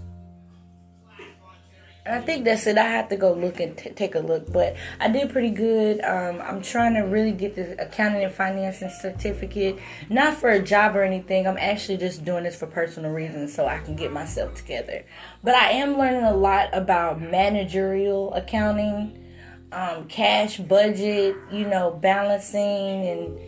I 2.05 2.21
think 2.21 2.45
that's 2.45 2.67
it. 2.67 2.77
I 2.79 2.89
have 2.89 3.09
to 3.11 3.17
go 3.17 3.33
look 3.33 3.61
and 3.61 3.79
t- 3.79 3.91
take 3.91 4.17
a 4.17 4.19
look, 4.19 4.53
but 4.53 4.75
I 4.99 5.09
did 5.09 5.31
pretty 5.31 5.51
good. 5.51 6.01
Um, 6.01 6.41
I'm 6.41 6.61
trying 6.61 6.95
to 6.95 7.03
really 7.03 7.31
get 7.31 7.55
the 7.55 7.81
accounting 7.81 8.25
and 8.25 8.33
financing 8.33 8.91
certificate, 8.91 9.79
not 10.11 10.35
for 10.35 10.51
a 10.51 10.61
job 10.61 10.97
or 10.97 11.05
anything. 11.05 11.47
I'm 11.47 11.59
actually 11.59 11.99
just 11.99 12.25
doing 12.25 12.43
this 12.43 12.57
for 12.57 12.67
personal 12.67 13.13
reasons 13.13 13.55
so 13.55 13.67
I 13.67 13.79
can 13.79 13.95
get 13.95 14.13
myself 14.13 14.55
together. 14.55 15.05
But 15.45 15.55
I 15.55 15.71
am 15.73 15.97
learning 15.97 16.25
a 16.25 16.35
lot 16.35 16.71
about 16.73 17.21
managerial 17.21 18.35
accounting, 18.35 19.25
um, 19.71 20.09
cash 20.09 20.57
budget, 20.57 21.37
you 21.53 21.69
know, 21.69 21.93
balancing 21.93 23.07
and 23.07 23.39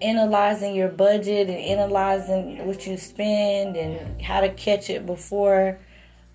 analyzing 0.00 0.74
your 0.74 0.88
budget 0.88 1.48
and 1.48 1.58
analyzing 1.58 2.66
what 2.66 2.86
you 2.86 2.96
spend 2.96 3.76
and 3.76 4.20
how 4.20 4.40
to 4.40 4.50
catch 4.50 4.90
it 4.90 5.06
before 5.06 5.78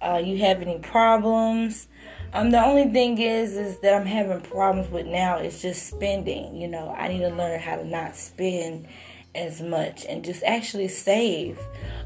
uh, 0.02 0.22
you 0.24 0.38
have 0.40 0.62
any 0.62 0.80
problems. 0.80 1.88
Um, 2.34 2.52
the 2.52 2.64
only 2.64 2.92
thing 2.92 3.18
is, 3.20 3.58
is 3.58 3.80
that 3.80 3.94
I'm 3.94 4.06
having 4.06 4.42
problems 4.42 4.90
with 4.90 5.06
now 5.06 5.38
is 5.38 5.62
just 5.62 5.88
spending. 5.88 6.56
You 6.56 6.68
know, 6.68 6.96
I 6.98 7.08
need 7.10 7.20
to 7.20 7.30
learn 7.30 7.60
how 7.60 7.76
to 7.76 7.86
not 7.86 8.16
spend 8.16 8.88
as 9.36 9.62
much 9.62 10.06
and 10.06 10.24
just 10.24 10.44
actually 10.44 10.88
save. 10.88 11.60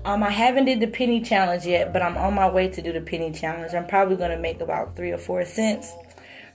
Um, 0.04 0.24
I 0.24 0.30
haven't 0.30 0.66
did 0.66 0.80
the 0.80 0.88
penny 0.88 1.22
challenge 1.22 1.66
yet, 1.66 1.94
but 1.94 2.02
I'm 2.02 2.18
on 2.18 2.34
my 2.34 2.50
way 2.50 2.68
to 2.70 2.82
do 2.82 2.92
the 2.92 3.02
penny 3.02 3.32
challenge. 3.32 3.74
I'm 3.74 3.88
probably 3.88 4.16
gonna 4.16 4.38
make 4.38 4.62
about 4.62 4.96
three 4.96 5.12
or 5.12 5.18
four 5.18 5.46
cents. 5.46 5.92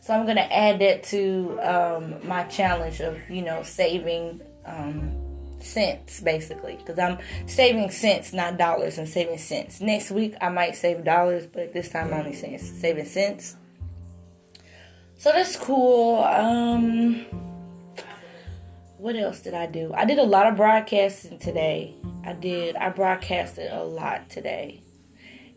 So 0.01 0.15
I'm 0.15 0.27
gonna 0.27 0.41
add 0.43 0.81
that 0.81 1.03
to 1.05 1.59
um, 1.63 2.27
my 2.27 2.45
challenge 2.45 3.01
of 3.01 3.19
you 3.29 3.43
know 3.43 3.63
saving 3.63 4.41
um, 4.67 5.31
cents 5.63 6.21
basically. 6.21 6.77
Because 6.77 6.99
i'm 6.99 7.19
saving 7.47 7.91
cents 7.91 8.33
not 8.33 8.59
dollars. 8.59 8.99
I'm 8.99 9.07
saving 9.07 9.39
cents. 9.39 9.81
Next 9.81 10.11
week 10.11 10.35
i 10.41 10.49
might 10.49 10.77
save 10.77 11.05
dollars 11.05 11.47
but 11.47 11.73
this 11.73 11.89
time 11.89 12.09
i'm 12.09 12.21
only 12.21 12.35
saving, 12.35 12.59
saving 12.59 13.05
cents. 13.07 13.57
So 15.19 15.33
that's 15.33 15.57
cool. 15.57 16.23
Um 16.25 17.27
what 18.99 19.17
else 19.17 19.41
did 19.41 19.55
i 19.55 19.67
do? 19.67 19.93
I 19.95 20.05
did 20.05 20.19
a 20.19 20.25
lot 20.25 20.47
of 20.47 20.57
broadcasting 20.57 21.39
today. 21.39 21.95
I 22.25 22.33
did 22.33 22.77
i 22.77 22.89
broadcasted 22.91 23.73
a 23.73 23.83
lot 23.85 24.29
today. 24.29 24.83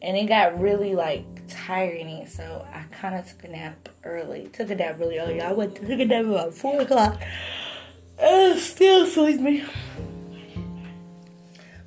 And 0.02 0.18
it 0.18 0.26
got 0.26 0.60
really 0.60 0.96
like 0.96 1.26
tiring. 1.48 2.28
So 2.28 2.66
i 2.74 2.84
kind 2.92 3.16
of 3.16 3.28
took 3.28 3.46
a 3.46 3.48
nap 3.50 3.90
early. 4.04 4.50
Took 4.52 4.70
a 4.70 4.76
nap 4.76 5.00
really 5.00 5.18
early. 5.18 5.42
I 5.42 5.54
went 5.54 5.76
took 5.76 5.90
a 5.90 6.06
nap 6.06 6.26
about 6.26 6.54
four 6.54 6.82
o'clock 6.82 7.22
still 8.60 9.06
sleeps 9.06 9.40
me. 9.40 9.64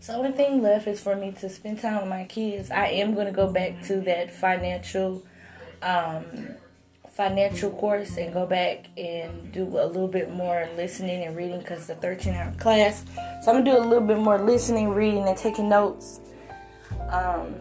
So 0.00 0.12
the 0.12 0.18
only 0.18 0.32
thing 0.32 0.62
left 0.62 0.86
is 0.86 1.00
for 1.00 1.16
me 1.16 1.32
to 1.40 1.48
spend 1.48 1.80
time 1.80 2.00
with 2.00 2.08
my 2.08 2.24
kids. 2.24 2.70
I 2.70 2.86
am 2.86 3.14
going 3.14 3.26
to 3.26 3.32
go 3.32 3.50
back 3.50 3.82
to 3.86 4.00
that 4.02 4.32
financial, 4.32 5.24
um, 5.82 6.24
financial 7.16 7.70
course 7.70 8.16
and 8.16 8.32
go 8.32 8.46
back 8.46 8.86
and 8.96 9.50
do 9.50 9.64
a 9.64 9.86
little 9.86 10.06
bit 10.06 10.30
more 10.32 10.68
listening 10.76 11.24
and 11.24 11.34
reading 11.34 11.58
because 11.58 11.86
the 11.86 11.94
13 11.96 12.34
hour 12.34 12.52
class. 12.58 13.04
So 13.42 13.50
I'm 13.50 13.64
gonna 13.64 13.64
do 13.64 13.78
a 13.78 13.82
little 13.82 14.06
bit 14.06 14.18
more 14.18 14.38
listening, 14.38 14.90
reading, 14.90 15.26
and 15.26 15.36
taking 15.36 15.68
notes. 15.68 16.20
Um, 17.08 17.54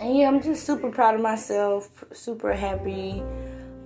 and 0.00 0.16
yeah, 0.16 0.26
I'm 0.26 0.42
just 0.42 0.64
super 0.64 0.90
proud 0.90 1.14
of 1.14 1.20
myself, 1.20 2.04
super 2.12 2.54
happy 2.54 3.22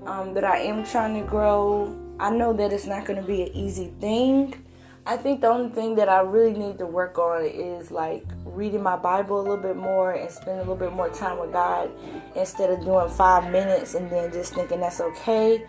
um, 0.06 0.34
that 0.34 0.44
I 0.44 0.58
am 0.58 0.86
trying 0.86 1.20
to 1.20 1.28
grow. 1.28 2.07
I 2.20 2.30
know 2.30 2.52
that 2.52 2.72
it's 2.72 2.86
not 2.86 3.04
going 3.04 3.20
to 3.20 3.26
be 3.26 3.42
an 3.42 3.48
easy 3.54 3.92
thing. 4.00 4.64
I 5.06 5.16
think 5.16 5.40
the 5.40 5.48
only 5.48 5.70
thing 5.70 5.94
that 5.94 6.08
I 6.08 6.20
really 6.20 6.52
need 6.52 6.78
to 6.78 6.86
work 6.86 7.16
on 7.18 7.44
is 7.46 7.90
like 7.90 8.26
reading 8.44 8.82
my 8.82 8.96
Bible 8.96 9.40
a 9.40 9.42
little 9.42 9.56
bit 9.56 9.76
more 9.76 10.12
and 10.12 10.30
spending 10.30 10.56
a 10.56 10.70
little 10.70 10.76
bit 10.76 10.92
more 10.92 11.08
time 11.08 11.38
with 11.38 11.52
God 11.52 11.90
instead 12.36 12.70
of 12.70 12.84
doing 12.84 13.08
five 13.08 13.50
minutes 13.50 13.94
and 13.94 14.10
then 14.10 14.32
just 14.32 14.54
thinking 14.54 14.80
that's 14.80 15.00
okay. 15.00 15.64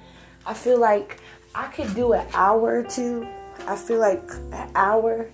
I 0.45 0.53
feel 0.53 0.79
like 0.79 1.21
I 1.55 1.67
could 1.67 1.93
do 1.95 2.13
an 2.13 2.27
hour 2.33 2.79
or 2.79 2.83
two. 2.83 3.27
I 3.67 3.75
feel 3.75 3.99
like 3.99 4.29
an 4.51 4.71
hour 4.75 5.29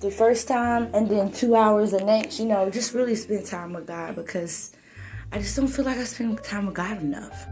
the 0.00 0.10
first 0.10 0.48
time 0.48 0.90
and 0.92 1.08
then 1.08 1.30
two 1.30 1.54
hours 1.54 1.92
the 1.92 2.04
next, 2.04 2.40
you 2.40 2.46
know, 2.46 2.68
just 2.68 2.92
really 2.92 3.14
spend 3.14 3.46
time 3.46 3.72
with 3.72 3.86
God 3.86 4.16
because 4.16 4.74
I 5.30 5.38
just 5.38 5.56
don't 5.56 5.68
feel 5.68 5.84
like 5.84 5.98
I 5.98 6.04
spend 6.04 6.42
time 6.42 6.66
with 6.66 6.74
God 6.74 7.00
enough. 7.00 7.46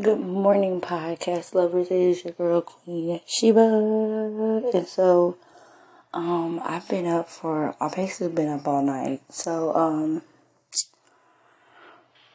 Good 0.00 0.20
morning, 0.20 0.80
podcast 0.80 1.54
lovers. 1.54 1.88
It 1.88 1.96
is 1.96 2.24
your 2.24 2.32
girl 2.34 2.60
Queen 2.60 3.20
Sheba, 3.26 4.70
and 4.72 4.86
so 4.86 5.36
um, 6.14 6.60
I've 6.62 6.88
been 6.88 7.06
up 7.06 7.28
for 7.28 7.74
I've 7.80 7.96
basically 7.96 8.32
been 8.32 8.48
up 8.48 8.68
all 8.68 8.80
night. 8.80 9.22
So 9.28 9.74
um, 9.74 10.22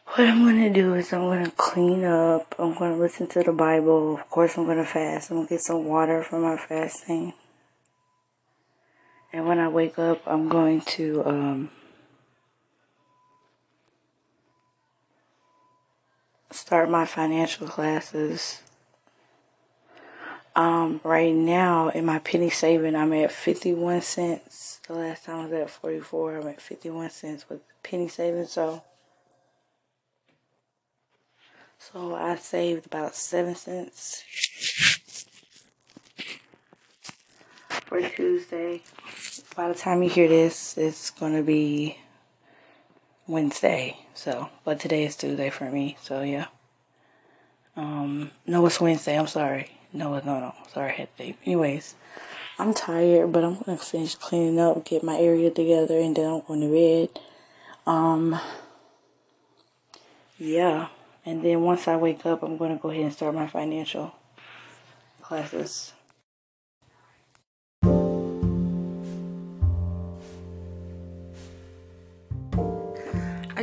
what 0.08 0.28
I'm 0.28 0.44
gonna 0.44 0.74
do 0.74 0.94
is 0.96 1.14
I'm 1.14 1.22
gonna 1.22 1.52
clean 1.52 2.04
up. 2.04 2.54
I'm 2.60 2.74
gonna 2.74 2.98
listen 2.98 3.28
to 3.28 3.44
the 3.44 3.54
Bible. 3.54 4.16
Of 4.16 4.30
course, 4.30 4.58
I'm 4.58 4.66
gonna 4.66 4.84
fast. 4.84 5.32
I'm 5.32 5.38
gonna 5.38 5.48
get 5.48 5.62
some 5.62 5.86
water 5.86 6.22
for 6.22 6.40
my 6.40 6.58
fasting, 6.58 7.32
and 9.32 9.48
when 9.48 9.60
I 9.60 9.70
wake 9.70 9.98
up, 9.98 10.22
I'm 10.26 10.50
going 10.50 10.82
to 10.98 11.24
um 11.26 11.70
start 16.54 16.90
my 16.90 17.06
financial 17.06 17.68
classes. 17.68 18.62
Um, 20.56 21.02
right 21.04 21.34
now 21.34 21.90
in 21.90 22.06
my 22.06 22.20
penny 22.20 22.50
saving, 22.50 22.96
I'm 22.96 23.12
at 23.14 23.32
51 23.32 24.02
cents. 24.02 24.80
The 24.88 24.94
last 24.94 25.26
time 25.26 25.40
I 25.40 25.44
was 25.46 25.54
at 25.54 25.70
44, 25.70 26.38
I'm 26.38 26.48
at 26.48 26.62
51 26.62 27.10
cents 27.10 27.50
with 27.50 27.62
penny 27.82 28.08
saving. 28.08 28.46
So 28.46 28.84
So 31.92 32.16
I 32.16 32.38
saved 32.38 32.86
about 32.86 33.14
seven 33.14 33.56
cents 33.56 34.24
for 37.68 38.02
Tuesday. 38.02 38.82
By 39.56 39.68
the 39.68 39.74
time 39.76 40.02
you 40.02 40.10
hear 40.10 40.30
this, 40.30 40.78
it's 40.78 41.10
gonna 41.10 41.44
be 41.44 41.98
Wednesday. 43.28 43.98
So, 44.14 44.50
but 44.64 44.80
today 44.80 45.06
is 45.06 45.16
Tuesday 45.16 45.50
for 45.50 45.70
me. 45.70 45.98
So 46.02 46.22
yeah. 46.22 46.48
Um, 47.76 48.32
no, 48.46 48.66
it's 48.66 48.80
Wednesday. 48.80 49.18
I'm 49.18 49.28
sorry. 49.28 49.72
No, 49.92 50.14
no, 50.20 50.40
no. 50.40 50.56
Sorry, 50.74 50.92
I 50.92 50.96
had 50.96 51.18
to. 51.18 51.34
Anyways, 51.46 51.96
I'm 52.60 52.74
tired, 52.74 53.32
but 53.32 53.44
I'm 53.44 53.60
gonna 53.62 53.78
finish 53.78 54.16
cleaning 54.16 54.60
up, 54.60 54.86
get 54.86 55.04
my 55.04 55.18
area 55.18 55.50
together, 55.50 56.00
and 56.00 56.16
then 56.16 56.26
I'm 56.26 56.42
going 56.42 56.62
to 56.62 56.68
bed. 56.68 57.20
Um, 57.86 58.40
yeah. 60.38 60.88
And 61.26 61.44
then 61.44 61.62
once 61.62 61.88
I 61.88 61.96
wake 61.96 62.26
up, 62.26 62.44
I'm 62.44 62.58
gonna 62.58 62.78
go 62.78 62.90
ahead 62.90 63.04
and 63.04 63.14
start 63.14 63.34
my 63.34 63.48
financial 63.48 64.14
classes. 65.22 65.93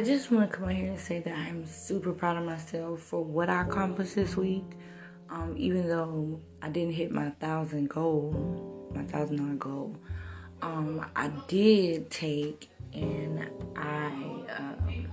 I 0.01 0.03
just 0.03 0.31
want 0.31 0.51
to 0.51 0.57
come 0.57 0.67
out 0.67 0.75
here 0.75 0.87
and 0.87 0.99
say 0.99 1.21
that 1.21 1.35
I'm 1.37 1.67
super 1.67 2.13
proud 2.13 2.39
of 2.39 2.45
myself 2.47 3.01
for 3.01 3.23
what 3.23 3.51
I 3.51 3.61
accomplished 3.61 4.15
this 4.15 4.35
week. 4.35 4.65
Um, 5.29 5.55
even 5.59 5.89
though 5.89 6.41
I 6.63 6.71
didn't 6.71 6.95
hit 6.95 7.13
my 7.13 7.29
thousand 7.29 7.91
goal, 7.91 8.89
my 8.95 9.03
thousand 9.05 9.37
dollar 9.37 9.57
goal, 9.57 9.95
um, 10.63 11.05
I 11.15 11.29
did 11.49 12.11
take 12.11 12.71
and 12.95 13.47
I 13.77 14.07
um, 14.57 15.13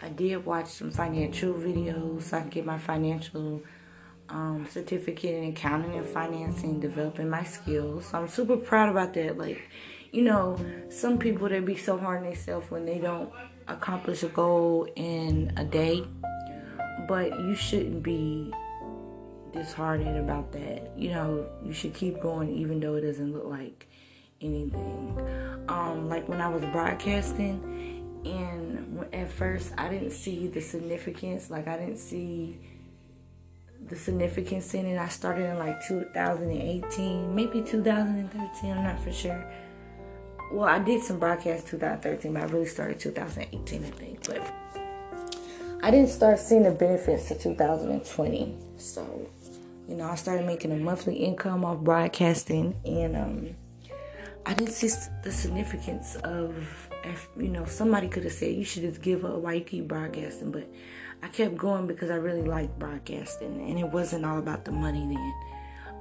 I 0.00 0.08
did 0.08 0.46
watch 0.46 0.68
some 0.68 0.90
financial 0.90 1.52
videos 1.52 2.22
so 2.22 2.38
I 2.38 2.40
can 2.40 2.48
get 2.48 2.64
my 2.64 2.78
financial 2.78 3.60
um, 4.30 4.66
certificate 4.70 5.34
in 5.34 5.50
accounting 5.50 5.98
and 5.98 6.06
financing, 6.06 6.80
developing 6.80 7.28
my 7.28 7.44
skills. 7.44 8.06
So 8.06 8.20
I'm 8.20 8.28
super 8.28 8.56
proud 8.56 8.88
about 8.88 9.12
that. 9.12 9.36
Like 9.36 9.68
you 10.14 10.22
know, 10.22 10.56
some 10.90 11.18
people 11.18 11.48
they 11.48 11.58
be 11.58 11.76
so 11.76 11.98
hard 11.98 12.18
on 12.18 12.30
themselves 12.30 12.70
when 12.70 12.86
they 12.86 12.98
don't 12.98 13.32
accomplish 13.66 14.22
a 14.22 14.28
goal 14.28 14.86
in 14.94 15.52
a 15.56 15.64
day. 15.64 16.04
But 17.08 17.40
you 17.40 17.56
shouldn't 17.56 18.04
be 18.04 18.52
disheartened 19.52 20.16
about 20.16 20.52
that. 20.52 20.96
You 20.96 21.10
know, 21.10 21.46
you 21.64 21.72
should 21.72 21.94
keep 21.94 22.20
going 22.20 22.48
even 22.54 22.78
though 22.78 22.94
it 22.94 23.00
doesn't 23.00 23.32
look 23.32 23.46
like 23.46 23.88
anything. 24.40 25.18
Um, 25.68 26.08
like 26.08 26.28
when 26.28 26.40
I 26.40 26.48
was 26.48 26.62
broadcasting, 26.66 28.22
and 28.24 29.04
at 29.12 29.32
first 29.32 29.72
I 29.76 29.88
didn't 29.88 30.12
see 30.12 30.46
the 30.46 30.60
significance. 30.60 31.50
Like 31.50 31.66
I 31.66 31.76
didn't 31.76 31.98
see 31.98 32.60
the 33.84 33.96
significance 33.96 34.72
in 34.74 34.86
it. 34.86 34.96
I 34.96 35.08
started 35.08 35.50
in 35.50 35.58
like 35.58 35.84
2018, 35.88 37.34
maybe 37.34 37.62
2013. 37.62 38.70
I'm 38.70 38.84
not 38.84 39.02
for 39.02 39.12
sure 39.12 39.44
well, 40.54 40.68
I 40.68 40.78
did 40.78 41.02
some 41.02 41.18
broadcasts 41.18 41.68
2013, 41.70 42.32
but 42.32 42.42
I 42.44 42.46
really 42.46 42.66
started 42.66 43.00
2018, 43.00 43.84
I 43.84 43.90
think. 43.90 44.24
But 44.24 44.54
I 45.82 45.90
didn't 45.90 46.10
start 46.10 46.38
seeing 46.38 46.62
the 46.62 46.70
benefits 46.70 47.26
to 47.28 47.34
2020. 47.34 48.56
So, 48.76 49.28
you 49.88 49.96
know, 49.96 50.04
I 50.04 50.14
started 50.14 50.46
making 50.46 50.70
a 50.70 50.76
monthly 50.76 51.16
income 51.16 51.64
off 51.64 51.80
broadcasting, 51.80 52.76
and 52.84 53.16
um, 53.16 53.50
I 54.46 54.54
didn't 54.54 54.74
see 54.74 54.90
the 55.24 55.32
significance 55.32 56.14
of, 56.22 56.88
if, 57.02 57.28
you 57.36 57.48
know, 57.48 57.64
somebody 57.64 58.06
could 58.06 58.22
have 58.22 58.32
said 58.32 58.54
you 58.54 58.64
should 58.64 58.82
just 58.82 59.02
give 59.02 59.24
up 59.24 59.38
why 59.38 59.54
you 59.54 59.60
keep 59.62 59.88
broadcasting, 59.88 60.52
but 60.52 60.68
I 61.20 61.28
kept 61.28 61.56
going 61.56 61.88
because 61.88 62.10
I 62.10 62.14
really 62.14 62.42
liked 62.42 62.78
broadcasting, 62.78 63.68
and 63.68 63.76
it 63.76 63.88
wasn't 63.88 64.24
all 64.24 64.38
about 64.38 64.64
the 64.64 64.72
money 64.72 65.00
then. 65.00 65.34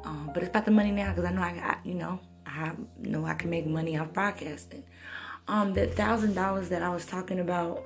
Um, 0.06 0.30
but 0.32 0.44
it's 0.44 0.50
about 0.50 0.66
the 0.66 0.72
money 0.72 0.92
now 0.92 1.10
because 1.10 1.26
I 1.26 1.34
know 1.34 1.42
I 1.42 1.54
got, 1.54 1.80
you 1.84 1.96
know, 1.96 2.20
I 2.56 2.74
know 3.00 3.26
I 3.26 3.34
can 3.34 3.50
make 3.50 3.66
money 3.66 3.98
off 3.98 4.14
broadcasting. 4.14 4.84
Um, 5.48 5.74
that 5.74 5.96
thousand 5.96 6.36
dollars 6.36 6.70
that 6.70 6.82
I 6.82 6.90
was 6.90 7.06
talking 7.06 7.40
about, 7.40 7.84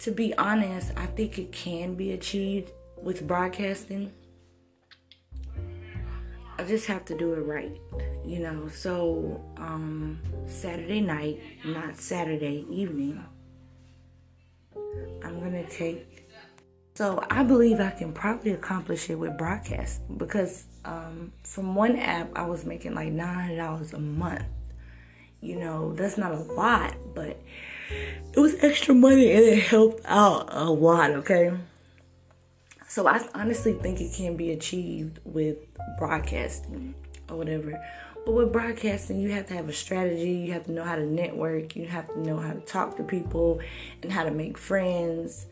to 0.00 0.10
be 0.10 0.34
honest, 0.36 0.92
I 0.96 1.06
think 1.06 1.38
it 1.38 1.52
can 1.52 1.94
be 1.94 2.12
achieved 2.12 2.70
with 3.00 3.26
broadcasting. 3.26 4.12
I 6.58 6.64
just 6.64 6.86
have 6.86 7.04
to 7.06 7.16
do 7.16 7.32
it 7.32 7.40
right, 7.40 7.80
you 8.24 8.38
know. 8.38 8.68
So, 8.68 9.42
um, 9.56 10.20
Saturday 10.46 11.00
night, 11.00 11.40
not 11.64 11.96
Saturday 11.96 12.66
evening, 12.70 13.24
I'm 15.24 15.40
gonna 15.40 15.68
take 15.68 16.11
so 16.94 17.24
I 17.30 17.42
believe 17.42 17.80
I 17.80 17.90
can 17.90 18.12
probably 18.12 18.52
accomplish 18.52 19.08
it 19.08 19.14
with 19.14 19.38
broadcast 19.38 20.00
because 20.18 20.66
um, 20.84 21.32
from 21.42 21.74
one 21.74 21.96
app 21.96 22.30
I 22.36 22.44
was 22.44 22.66
making 22.66 22.94
like 22.94 23.12
nine 23.12 23.56
dollars 23.56 23.92
a 23.92 23.98
month. 23.98 24.44
You 25.40 25.58
know, 25.58 25.92
that's 25.94 26.18
not 26.18 26.32
a 26.32 26.38
lot, 26.38 26.94
but 27.14 27.40
it 27.90 28.38
was 28.38 28.54
extra 28.62 28.94
money 28.94 29.32
and 29.32 29.42
it 29.42 29.62
helped 29.62 30.02
out 30.04 30.48
a 30.52 30.70
lot. 30.70 31.10
Okay. 31.10 31.52
So 32.86 33.08
I 33.08 33.26
honestly 33.34 33.72
think 33.72 34.00
it 34.00 34.12
can 34.14 34.36
be 34.36 34.52
achieved 34.52 35.18
with 35.24 35.56
broadcasting 35.98 36.94
or 37.28 37.38
whatever. 37.38 37.82
But 38.24 38.32
with 38.32 38.52
broadcasting, 38.52 39.18
you 39.18 39.32
have 39.32 39.46
to 39.46 39.54
have 39.54 39.68
a 39.68 39.72
strategy. 39.72 40.30
You 40.30 40.52
have 40.52 40.66
to 40.66 40.72
know 40.72 40.84
how 40.84 40.96
to 40.96 41.06
network. 41.06 41.74
You 41.74 41.86
have 41.86 42.06
to 42.12 42.20
know 42.20 42.36
how 42.36 42.52
to 42.52 42.60
talk 42.60 42.96
to 42.98 43.02
people 43.02 43.60
and 44.02 44.12
how 44.12 44.24
to 44.24 44.30
make 44.30 44.58
friends 44.58 45.46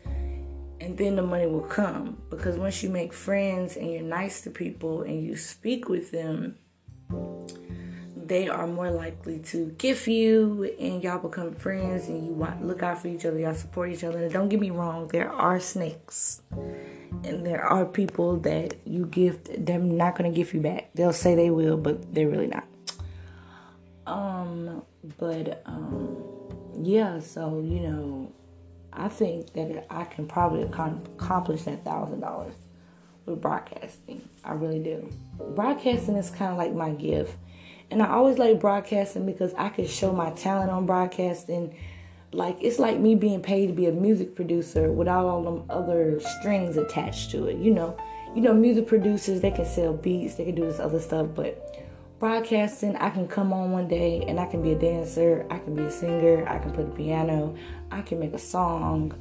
and 0.81 0.97
then 0.97 1.15
the 1.15 1.21
money 1.21 1.45
will 1.45 1.61
come. 1.61 2.17
Because 2.29 2.57
once 2.57 2.83
you 2.83 2.89
make 2.89 3.13
friends 3.13 3.77
and 3.77 3.89
you're 3.91 4.01
nice 4.01 4.41
to 4.41 4.49
people 4.49 5.03
and 5.03 5.23
you 5.23 5.37
speak 5.37 5.87
with 5.87 6.11
them 6.11 6.57
they 8.31 8.47
are 8.47 8.65
more 8.65 8.89
likely 8.89 9.39
to 9.39 9.71
gift 9.71 10.07
you 10.07 10.73
and 10.79 11.03
y'all 11.03 11.19
become 11.19 11.53
friends 11.53 12.07
and 12.07 12.25
you 12.25 12.31
look 12.61 12.81
out 12.81 13.01
for 13.01 13.09
each 13.09 13.25
other 13.25 13.37
y'all 13.37 13.53
support 13.53 13.91
each 13.91 14.05
other. 14.05 14.19
And 14.19 14.31
don't 14.31 14.47
get 14.47 14.61
me 14.61 14.69
wrong 14.69 15.09
there 15.09 15.29
are 15.29 15.59
snakes 15.59 16.41
and 17.25 17.45
there 17.45 17.61
are 17.61 17.83
people 17.83 18.37
that 18.37 18.75
you 18.85 19.05
gift 19.07 19.49
they're 19.65 19.79
not 19.79 20.17
going 20.17 20.31
to 20.31 20.35
give 20.35 20.53
you 20.53 20.61
back. 20.61 20.91
They'll 20.95 21.11
say 21.11 21.35
they 21.35 21.49
will 21.49 21.75
but 21.75 22.13
they're 22.13 22.29
really 22.29 22.47
not. 22.47 22.65
Um 24.07 24.83
but 25.17 25.61
um 25.65 26.23
yeah 26.81 27.19
so 27.19 27.59
you 27.59 27.81
know 27.81 28.31
I 28.93 29.07
think 29.07 29.53
that 29.53 29.85
I 29.89 30.03
can 30.03 30.27
probably 30.27 30.63
accomplish 30.63 31.63
that 31.63 31.83
thousand 31.85 32.19
dollars 32.19 32.53
with 33.25 33.41
broadcasting. 33.41 34.27
I 34.43 34.53
really 34.53 34.79
do. 34.79 35.09
Broadcasting 35.55 36.15
is 36.15 36.29
kind 36.29 36.51
of 36.51 36.57
like 36.57 36.73
my 36.73 36.91
gift, 36.91 37.35
and 37.89 38.01
I 38.01 38.09
always 38.09 38.37
like 38.37 38.59
broadcasting 38.59 39.25
because 39.25 39.53
I 39.57 39.69
can 39.69 39.87
show 39.87 40.11
my 40.11 40.31
talent 40.31 40.71
on 40.71 40.85
broadcasting. 40.85 41.75
Like 42.33 42.57
it's 42.61 42.79
like 42.79 42.99
me 42.99 43.15
being 43.15 43.41
paid 43.41 43.67
to 43.67 43.73
be 43.73 43.87
a 43.87 43.91
music 43.91 44.35
producer 44.35 44.91
without 44.91 45.25
all 45.25 45.43
them 45.43 45.63
other 45.69 46.19
strings 46.39 46.77
attached 46.77 47.31
to 47.31 47.47
it. 47.47 47.57
You 47.57 47.71
know, 47.71 47.97
you 48.35 48.41
know, 48.41 48.53
music 48.53 48.87
producers 48.87 49.41
they 49.41 49.51
can 49.51 49.65
sell 49.65 49.93
beats, 49.93 50.35
they 50.35 50.45
can 50.45 50.55
do 50.55 50.63
this 50.63 50.79
other 50.79 50.99
stuff, 50.99 51.27
but 51.35 51.85
broadcasting, 52.19 52.95
I 52.97 53.09
can 53.09 53.27
come 53.27 53.51
on 53.51 53.71
one 53.71 53.87
day 53.87 54.23
and 54.27 54.39
I 54.39 54.45
can 54.45 54.61
be 54.61 54.71
a 54.71 54.79
dancer, 54.79 55.45
I 55.49 55.57
can 55.59 55.75
be 55.75 55.81
a 55.81 55.91
singer, 55.91 56.47
I 56.47 56.59
can 56.59 56.71
play 56.71 56.83
the 56.83 56.91
piano, 56.91 57.55
I 57.91 58.01
can 58.01 58.19
make 58.19 58.33
a 58.33 58.39
song. 58.39 59.13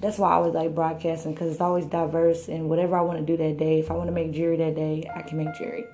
That's 0.00 0.18
why 0.18 0.30
I 0.30 0.34
always 0.34 0.54
like 0.54 0.74
broadcasting 0.74 1.32
because 1.32 1.52
it's 1.52 1.60
always 1.60 1.86
diverse 1.86 2.48
and 2.48 2.68
whatever 2.68 2.96
I 2.96 3.02
want 3.02 3.18
to 3.18 3.24
do 3.24 3.36
that 3.36 3.58
day. 3.58 3.80
If 3.80 3.90
I 3.90 3.94
want 3.94 4.08
to 4.08 4.12
make 4.12 4.32
jewelry 4.32 4.56
that 4.56 4.74
day, 4.74 5.08
I 5.14 5.22
can 5.22 5.38
make 5.38 5.54
jewelry. 5.54 5.84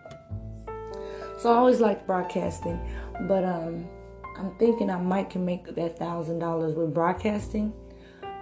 So 1.39 1.53
I 1.53 1.57
always 1.57 1.81
like 1.81 2.07
broadcasting, 2.07 2.79
but 3.23 3.45
um, 3.45 3.89
I'm 4.37 4.55
thinking 4.59 4.91
I 4.91 4.99
might 4.99 5.31
can 5.31 5.45
make 5.45 5.75
that 5.75 5.99
thousand 5.99 6.39
dollars 6.39 6.75
with 6.75 6.93
broadcasting. 6.93 7.73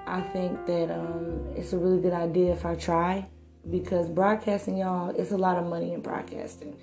I 0.06 0.20
think 0.20 0.66
that 0.66 0.90
um, 0.90 1.46
it's 1.54 1.72
a 1.72 1.78
really 1.78 2.00
good 2.00 2.12
idea 2.12 2.52
if 2.52 2.64
I 2.64 2.74
try 2.74 3.26
because 3.70 4.08
broadcasting, 4.08 4.78
y'all, 4.78 5.10
it's 5.10 5.32
a 5.32 5.36
lot 5.36 5.58
of 5.58 5.66
money 5.66 5.92
in 5.92 6.00
broadcasting. 6.00 6.76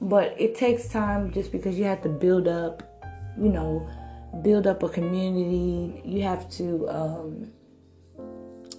But 0.00 0.34
it 0.38 0.54
takes 0.54 0.88
time 0.88 1.32
just 1.32 1.52
because 1.52 1.78
you 1.78 1.84
have 1.84 2.02
to 2.02 2.08
build 2.08 2.46
up, 2.46 2.82
you 3.40 3.48
know, 3.48 3.88
build 4.42 4.66
up 4.66 4.82
a 4.82 4.88
community. 4.88 6.02
You 6.04 6.22
have 6.22 6.50
to 6.52 6.88
um, 6.88 7.52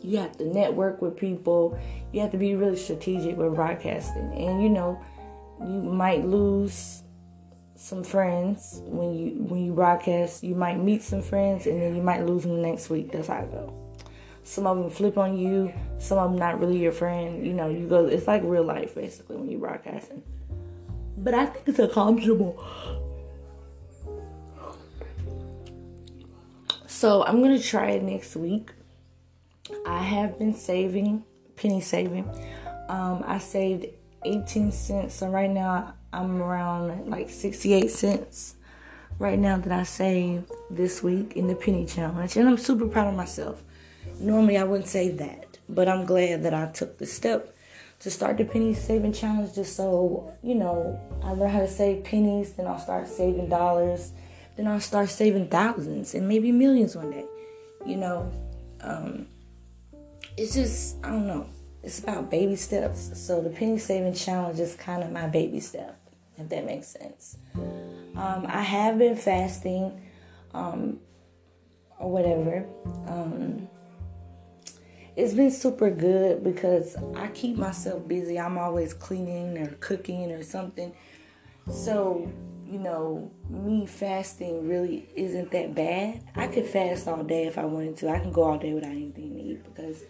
you 0.01 0.17
have 0.17 0.37
to 0.37 0.45
network 0.45 1.01
with 1.01 1.17
people. 1.17 1.79
You 2.11 2.21
have 2.21 2.31
to 2.31 2.37
be 2.37 2.55
really 2.55 2.77
strategic 2.77 3.37
with 3.37 3.55
broadcasting. 3.55 4.33
And 4.33 4.61
you 4.61 4.69
know, 4.69 5.01
you 5.59 5.81
might 5.81 6.25
lose 6.25 7.03
some 7.75 8.03
friends 8.03 8.81
when 8.85 9.13
you 9.13 9.43
when 9.43 9.65
you 9.65 9.73
broadcast. 9.73 10.43
You 10.43 10.55
might 10.55 10.79
meet 10.79 11.03
some 11.03 11.21
friends 11.21 11.67
and 11.67 11.81
then 11.81 11.95
you 11.95 12.01
might 12.01 12.25
lose 12.25 12.43
them 12.43 12.61
the 12.61 12.67
next 12.67 12.89
week. 12.89 13.11
That's 13.11 13.27
how 13.27 13.39
it 13.39 13.51
goes. 13.51 13.73
Some 14.43 14.65
of 14.65 14.77
them 14.77 14.89
flip 14.89 15.17
on 15.17 15.37
you. 15.37 15.73
Some 15.99 16.17
of 16.17 16.31
them 16.31 16.39
not 16.39 16.59
really 16.59 16.77
your 16.77 16.93
friend. 16.93 17.45
You 17.45 17.53
know, 17.53 17.69
you 17.69 17.87
go. 17.87 18.05
It's 18.05 18.27
like 18.27 18.41
real 18.45 18.63
life 18.63 18.95
basically 18.95 19.35
when 19.35 19.49
you're 19.49 19.59
broadcasting 19.59 20.23
but 21.17 21.33
I 21.33 21.47
think 21.47 21.67
it's 21.67 21.79
accomplishable. 21.79 22.63
So 26.97 27.23
I'm 27.23 27.43
gonna 27.43 27.61
try 27.61 27.91
it 27.91 28.01
next 28.01 28.35
week. 28.35 28.71
I 29.85 30.01
have 30.01 30.39
been 30.39 30.55
saving, 30.55 31.23
penny 31.55 31.79
saving. 31.79 32.27
Um, 32.89 33.23
I 33.27 33.37
saved 33.37 33.85
18 34.25 34.71
cents. 34.71 35.13
So 35.13 35.27
right 35.27 35.51
now 35.51 35.93
I'm 36.11 36.41
around 36.41 37.07
like 37.07 37.29
68 37.29 37.91
cents 37.91 38.55
right 39.19 39.37
now 39.37 39.59
that 39.59 39.71
I 39.71 39.83
saved 39.83 40.51
this 40.71 41.03
week 41.03 41.33
in 41.35 41.45
the 41.45 41.53
penny 41.53 41.85
challenge. 41.85 42.35
And 42.35 42.49
I'm 42.49 42.57
super 42.57 42.87
proud 42.87 43.09
of 43.09 43.13
myself. 43.13 43.61
Normally 44.19 44.57
I 44.57 44.63
wouldn't 44.63 44.89
say 44.89 45.09
that, 45.09 45.59
but 45.69 45.87
I'm 45.87 46.03
glad 46.03 46.41
that 46.41 46.55
I 46.55 46.65
took 46.71 46.97
the 46.97 47.05
step 47.05 47.55
to 47.99 48.09
start 48.09 48.39
the 48.39 48.45
penny 48.45 48.73
saving 48.73 49.13
challenge 49.13 49.53
just 49.53 49.75
so, 49.75 50.33
you 50.41 50.55
know, 50.55 50.99
I 51.23 51.33
learn 51.33 51.51
how 51.51 51.59
to 51.59 51.67
save 51.67 52.05
pennies, 52.05 52.53
then 52.53 52.65
I'll 52.65 52.79
start 52.79 53.07
saving 53.07 53.49
dollars, 53.49 54.13
then 54.57 54.67
I'll 54.67 54.79
start 54.79 55.09
saving 55.09 55.47
thousands 55.47 56.15
and 56.15 56.27
maybe 56.27 56.51
millions 56.51 56.95
one 56.95 57.11
day. 57.11 57.25
You 57.85 57.97
know, 57.97 58.31
um, 58.81 59.27
it's 60.35 60.53
just, 60.53 60.97
I 61.03 61.09
don't 61.09 61.27
know, 61.27 61.47
it's 61.83 61.99
about 61.99 62.29
baby 62.29 62.55
steps. 62.55 63.11
So 63.19 63.41
the 63.41 63.49
penny 63.49 63.77
saving 63.77 64.15
challenge 64.15 64.59
is 64.59 64.75
kind 64.75 65.03
of 65.03 65.11
my 65.11 65.27
baby 65.27 65.59
step, 65.59 65.99
if 66.37 66.49
that 66.49 66.65
makes 66.65 66.87
sense. 66.87 67.37
Um, 67.55 68.45
I 68.47 68.61
have 68.61 68.97
been 68.97 69.15
fasting 69.15 70.01
um, 70.53 70.99
or 71.99 72.11
whatever. 72.11 72.65
Um, 73.07 73.69
it's 75.15 75.33
been 75.33 75.51
super 75.51 75.89
good 75.89 76.43
because 76.43 76.95
I 77.15 77.27
keep 77.29 77.57
myself 77.57 78.07
busy. 78.07 78.39
I'm 78.39 78.57
always 78.57 78.93
cleaning 78.93 79.57
or 79.57 79.71
cooking 79.79 80.31
or 80.31 80.43
something. 80.43 80.93
So, 81.71 82.31
you 82.69 82.79
know, 82.79 83.31
me 83.49 83.85
fasting 83.85 84.67
really 84.67 85.09
isn't 85.15 85.51
that 85.51 85.73
bad. 85.73 86.21
I 86.35 86.47
could 86.47 86.65
fast 86.65 87.07
all 87.07 87.23
day 87.23 87.45
if 87.47 87.57
I 87.57 87.65
wanted 87.65 87.97
to. 87.97 88.09
I 88.09 88.19
can 88.19 88.31
go 88.31 88.43
all 88.43 88.57
day 88.57 88.73
without 88.73 88.91
anything 88.91 89.35
to 89.35 89.41
eat 89.41 89.63
because 89.63 90.03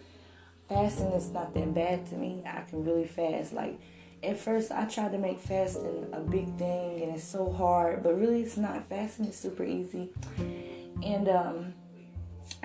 fasting 0.68 1.12
is 1.14 1.30
not 1.30 1.54
that 1.54 1.74
bad 1.74 2.06
to 2.08 2.16
me. 2.16 2.44
I 2.46 2.62
can 2.62 2.84
really 2.84 3.06
fast. 3.06 3.54
Like, 3.54 3.80
at 4.24 4.40
first, 4.40 4.72
I 4.72 4.86
tried 4.86 5.12
to 5.12 5.18
make 5.18 5.40
fasting 5.40 6.08
a 6.12 6.20
big 6.20 6.58
thing 6.58 7.04
and 7.04 7.16
it's 7.16 7.24
so 7.24 7.52
hard, 7.52 8.04
but 8.04 8.20
really, 8.20 8.42
it's 8.42 8.58
not. 8.58 8.90
Fasting 8.90 9.26
is 9.26 9.38
super 9.38 9.64
easy. 9.64 10.12
And, 11.04 11.30
um, 11.30 11.74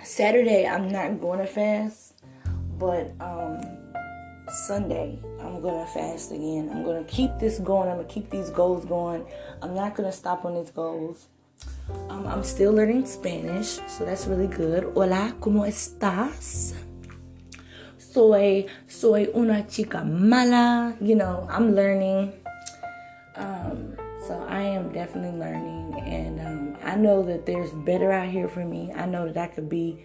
Saturday, 0.03 0.67
I'm 0.67 0.89
not 0.89 1.21
going 1.21 1.39
to 1.41 1.47
fast 1.47 2.13
but 2.83 3.13
um, 3.21 3.61
Sunday, 4.53 5.19
I'm 5.41 5.63
gonna 5.63 5.87
fast 5.87 6.31
again. 6.31 6.69
I'm 6.71 6.85
gonna 6.85 7.05
keep 7.05 7.39
this 7.39 7.59
going. 7.59 7.89
I'm 7.89 7.97
gonna 7.97 8.09
keep 8.09 8.29
these 8.29 8.51
goals 8.51 8.85
going. 8.85 9.25
I'm 9.63 9.75
not 9.75 9.97
gonna 9.97 10.13
stop 10.13 10.45
on 10.45 10.55
these 10.55 10.71
goals. 10.71 11.29
Um, 12.11 12.27
I'm 12.27 12.45
still 12.45 12.71
learning 12.71 13.07
Spanish, 13.07 13.81
so 13.89 14.05
that's 14.05 14.27
really 14.27 14.49
good. 14.49 14.93
Hola, 14.95 15.35
¿cómo 15.41 15.67
estás? 15.67 16.75
Soy, 17.97 18.67
soy 18.87 19.31
una 19.35 19.67
chica 19.67 20.05
mala. 20.05 20.97
You 21.01 21.17
know, 21.17 21.49
I'm 21.51 21.75
learning. 21.75 22.35
Um, 23.37 23.97
so 24.29 24.45
I 24.51 24.61
am 24.61 24.93
definitely 24.93 25.39
learning, 25.39 25.95
and 26.05 26.41
um, 26.41 26.77
I 26.85 26.95
know 26.97 27.23
that 27.23 27.47
there's 27.47 27.71
better 27.71 28.13
out 28.13 28.29
here 28.29 28.49
for 28.49 28.67
me. 28.67 28.93
I 28.95 29.07
know 29.07 29.33
that 29.33 29.39
I 29.39 29.47
could 29.47 29.71
be 29.71 30.05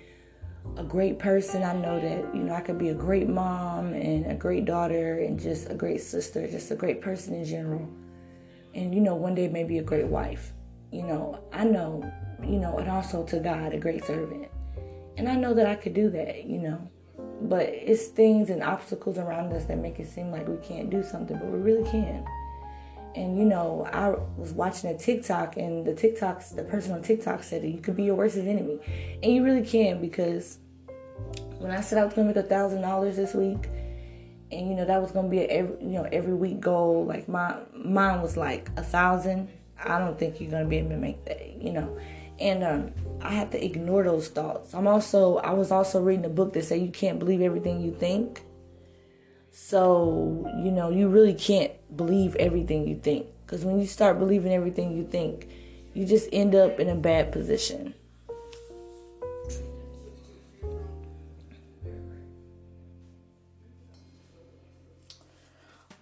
a 0.75 0.83
great 0.83 1.19
person. 1.19 1.63
I 1.63 1.73
know 1.73 1.99
that, 1.99 2.35
you 2.35 2.43
know, 2.43 2.53
I 2.53 2.61
could 2.61 2.77
be 2.77 2.89
a 2.89 2.93
great 2.93 3.27
mom 3.27 3.93
and 3.93 4.25
a 4.25 4.35
great 4.35 4.65
daughter 4.65 5.19
and 5.19 5.39
just 5.39 5.69
a 5.69 5.73
great 5.73 6.01
sister, 6.01 6.47
just 6.47 6.71
a 6.71 6.75
great 6.75 7.01
person 7.01 7.33
in 7.33 7.45
general. 7.45 7.87
And, 8.75 8.93
you 8.93 9.01
know, 9.01 9.15
one 9.15 9.35
day 9.35 9.47
maybe 9.47 9.79
a 9.79 9.83
great 9.83 10.07
wife. 10.07 10.53
You 10.91 11.03
know, 11.03 11.39
I 11.51 11.63
know, 11.63 12.09
you 12.41 12.59
know, 12.59 12.77
and 12.77 12.89
also 12.89 13.23
to 13.25 13.39
God, 13.39 13.73
a 13.73 13.77
great 13.77 14.03
servant. 14.05 14.49
And 15.17 15.27
I 15.27 15.35
know 15.35 15.53
that 15.53 15.65
I 15.65 15.75
could 15.75 15.93
do 15.93 16.09
that, 16.11 16.45
you 16.45 16.59
know. 16.59 16.89
But 17.41 17.69
it's 17.69 18.07
things 18.07 18.49
and 18.49 18.63
obstacles 18.63 19.17
around 19.17 19.53
us 19.53 19.65
that 19.65 19.77
make 19.77 19.99
it 19.99 20.07
seem 20.07 20.31
like 20.31 20.47
we 20.47 20.57
can't 20.57 20.89
do 20.89 21.03
something, 21.03 21.37
but 21.37 21.47
we 21.47 21.59
really 21.59 21.89
can. 21.89 22.25
And 23.15 23.37
you 23.37 23.45
know, 23.45 23.87
I 23.91 24.09
was 24.39 24.51
watching 24.53 24.89
a 24.89 24.97
TikTok, 24.97 25.57
and 25.57 25.85
the 25.85 25.93
TikToks, 25.93 26.55
the 26.55 26.63
person 26.63 26.93
on 26.93 27.01
TikTok 27.01 27.43
said 27.43 27.63
that 27.63 27.69
you 27.69 27.79
could 27.79 27.95
be 27.95 28.03
your 28.03 28.15
worst 28.15 28.37
enemy, 28.37 28.79
and 29.23 29.33
you 29.33 29.43
really 29.43 29.65
can 29.65 29.99
because 29.99 30.59
when 31.59 31.71
I 31.71 31.81
said 31.81 31.97
I 31.97 32.05
was 32.05 32.13
gonna 32.13 32.27
make 32.27 32.37
a 32.37 32.43
thousand 32.43 32.81
dollars 32.81 33.15
this 33.15 33.33
week, 33.33 33.67
and 34.51 34.69
you 34.69 34.75
know 34.75 34.85
that 34.85 35.01
was 35.01 35.11
gonna 35.11 35.29
be 35.29 35.39
a 35.39 35.45
every 35.45 35.77
you 35.81 35.93
know 35.93 36.07
every 36.11 36.33
week 36.33 36.59
goal. 36.59 37.05
Like 37.05 37.27
my 37.27 37.57
mine 37.73 38.21
was 38.21 38.37
like 38.37 38.69
a 38.77 38.83
thousand. 38.83 39.49
I 39.83 39.99
don't 39.99 40.17
think 40.17 40.39
you're 40.39 40.51
gonna 40.51 40.65
be 40.65 40.77
able 40.77 40.89
to 40.89 40.97
make 40.97 41.23
that. 41.25 41.61
You 41.61 41.73
know, 41.73 41.97
and 42.39 42.63
um, 42.63 42.91
I 43.21 43.33
had 43.33 43.51
to 43.51 43.63
ignore 43.63 44.03
those 44.03 44.27
thoughts. 44.29 44.73
I'm 44.73 44.87
also 44.87 45.37
I 45.37 45.51
was 45.51 45.71
also 45.71 46.01
reading 46.01 46.25
a 46.25 46.29
book 46.29 46.53
that 46.53 46.65
said 46.65 46.81
you 46.81 46.91
can't 46.91 47.19
believe 47.19 47.41
everything 47.41 47.81
you 47.81 47.91
think. 47.93 48.43
So 49.59 50.47
you 50.63 50.71
know 50.71 50.91
you 50.91 51.09
really 51.09 51.33
can't 51.33 51.71
believe 51.97 52.35
everything 52.35 52.87
you 52.87 52.95
think 52.95 53.25
because 53.43 53.65
when 53.65 53.79
you 53.81 53.87
start 53.87 54.19
believing 54.19 54.53
everything 54.53 54.95
you 54.95 55.03
think, 55.03 55.49
you 55.95 56.05
just 56.05 56.29
end 56.31 56.53
up 56.53 56.79
in 56.79 56.87
a 56.87 56.95
bad 56.95 57.31
position. 57.31 57.95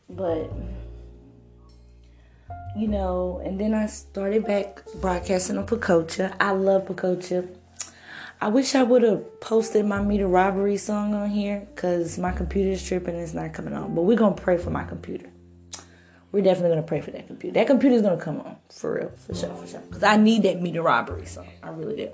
But 0.10 0.52
you 2.76 2.90
know, 2.90 3.42
and 3.44 3.58
then 3.58 3.74
I 3.74 3.86
started 3.86 4.46
back 4.46 4.84
broadcasting 5.00 5.58
on 5.58 5.66
Pococha. 5.66 6.36
I 6.42 6.52
love 6.52 6.86
Pococha. 6.86 7.48
I 8.42 8.50
wish 8.50 8.76
I 8.76 8.84
would 8.84 9.02
have 9.04 9.40
posted 9.40 9.86
my 9.86 10.02
meter 10.02 10.28
robbery 10.28 10.78
song 10.78 11.14
on 11.14 11.30
here 11.30 11.68
because 11.74 12.18
my 12.18 12.32
computer 12.32 12.72
is 12.72 12.86
tripping 12.86 13.16
and 13.16 13.24
it's 13.24 13.34
not 13.34 13.54
coming 13.54 13.74
on. 13.74 13.96
But 13.96 14.04
we're 14.04 14.18
gonna 14.18 14.36
pray 14.36 14.58
for 14.58 14.70
my 14.70 14.84
computer. 14.84 15.30
We're 16.32 16.44
definitely 16.44 16.72
gonna 16.72 16.84
pray 16.84 17.00
for 17.00 17.12
that 17.12 17.28
computer. 17.28 17.54
That 17.54 17.68
computer's 17.68 18.02
gonna 18.02 18.22
come 18.22 18.42
on 18.42 18.58
for 18.70 18.96
real, 18.96 19.10
for 19.10 19.34
sure, 19.34 19.56
for 19.56 19.68
sure. 19.68 19.80
Because 19.80 20.04
I 20.04 20.18
need 20.18 20.44
that 20.44 20.62
meter 20.62 20.82
robbery 20.82 21.26
song. 21.26 21.48
I 21.64 21.70
really 21.70 21.96
do. 21.96 22.12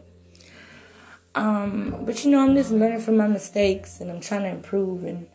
Um, 1.33 2.03
but 2.05 2.23
you 2.23 2.31
know, 2.31 2.39
I'm 2.39 2.55
just 2.55 2.71
learning 2.71 2.99
from 2.99 3.17
my 3.17 3.27
mistakes 3.27 3.99
and 3.99 4.11
I'm 4.11 4.21
trying 4.21 4.43
to 4.43 4.49
improve 4.49 5.03
and 5.03 5.27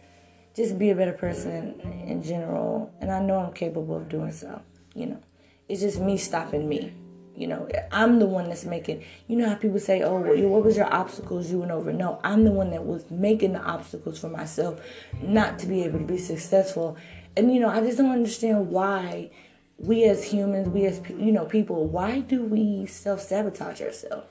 just 0.55 0.79
be 0.79 0.91
a 0.91 0.95
better 0.95 1.13
person 1.13 1.81
in 2.07 2.23
general. 2.23 2.95
And 3.01 3.11
I 3.11 3.21
know 3.21 3.39
I'm 3.39 3.53
capable 3.53 3.97
of 3.97 4.09
doing 4.09 4.31
so. 4.31 4.63
You 4.95 5.07
know, 5.07 5.23
it's 5.69 5.81
just 5.81 5.99
me 5.99 6.17
stopping 6.17 6.69
me. 6.69 6.93
You 7.37 7.49
know, 7.49 7.69
I'm 7.93 8.19
the 8.19 8.27
one 8.27 8.49
that's 8.49 8.65
making. 8.65 9.05
You 9.29 9.37
know 9.37 9.49
how 9.49 9.57
people 9.57 9.79
say, 9.79 10.03
"Oh, 10.03 10.19
what 10.21 10.65
was 10.65 10.77
your 10.77 10.93
obstacles 10.93 11.51
you 11.51 11.59
went 11.59 11.71
over?" 11.71 11.93
No, 11.93 12.19
I'm 12.25 12.45
the 12.45 12.51
one 12.51 12.71
that 12.71 12.85
was 12.85 13.11
making 13.11 13.53
the 13.53 13.61
obstacles 13.61 14.19
for 14.19 14.29
myself, 14.29 14.81
not 15.23 15.59
to 15.61 15.67
be 15.67 15.85
able 15.85 15.99
to 15.99 16.05
be 16.05 16.19
successful. 16.19 16.97
And 17.37 17.53
you 17.53 17.61
know, 17.61 17.69
I 17.69 17.81
just 17.81 17.99
don't 17.99 18.11
understand 18.11 18.71
why 18.71 19.31
we 19.79 20.05
as 20.05 20.25
humans, 20.25 20.69
we 20.69 20.87
as 20.87 21.03
you 21.11 21.33
know 21.33 21.45
people, 21.45 21.87
why 21.87 22.21
do 22.21 22.43
we 22.43 22.87
self 22.87 23.21
sabotage 23.21 23.83
ourselves? 23.83 24.27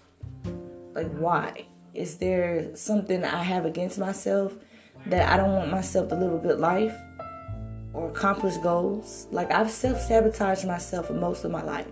Like, 0.94 1.12
why? 1.18 1.66
Is 1.94 2.18
there 2.18 2.76
something 2.76 3.24
I 3.24 3.44
have 3.44 3.66
against 3.66 4.00
myself? 4.00 4.56
that 5.08 5.32
I 5.32 5.38
don't 5.38 5.54
want 5.54 5.70
myself 5.70 6.10
to 6.10 6.16
live 6.16 6.34
a 6.34 6.38
good 6.38 6.60
life 6.60 6.96
or 7.94 8.10
accomplish 8.10 8.58
goals. 8.58 9.28
Like 9.32 9.52
I've 9.52 9.72
self 9.72 10.02
sabotaged 10.02 10.66
myself 10.66 11.08
for 11.08 11.14
most 11.14 11.44
of 11.46 11.52
my 11.52 11.64
life. 11.64 11.88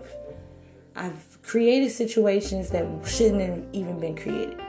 I've 0.96 1.42
created 1.42 1.90
situations 1.90 2.70
that 2.70 2.86
shouldn't 3.06 3.40
have 3.40 3.64
even 3.72 3.98
been 3.98 4.16
created. 4.16 4.60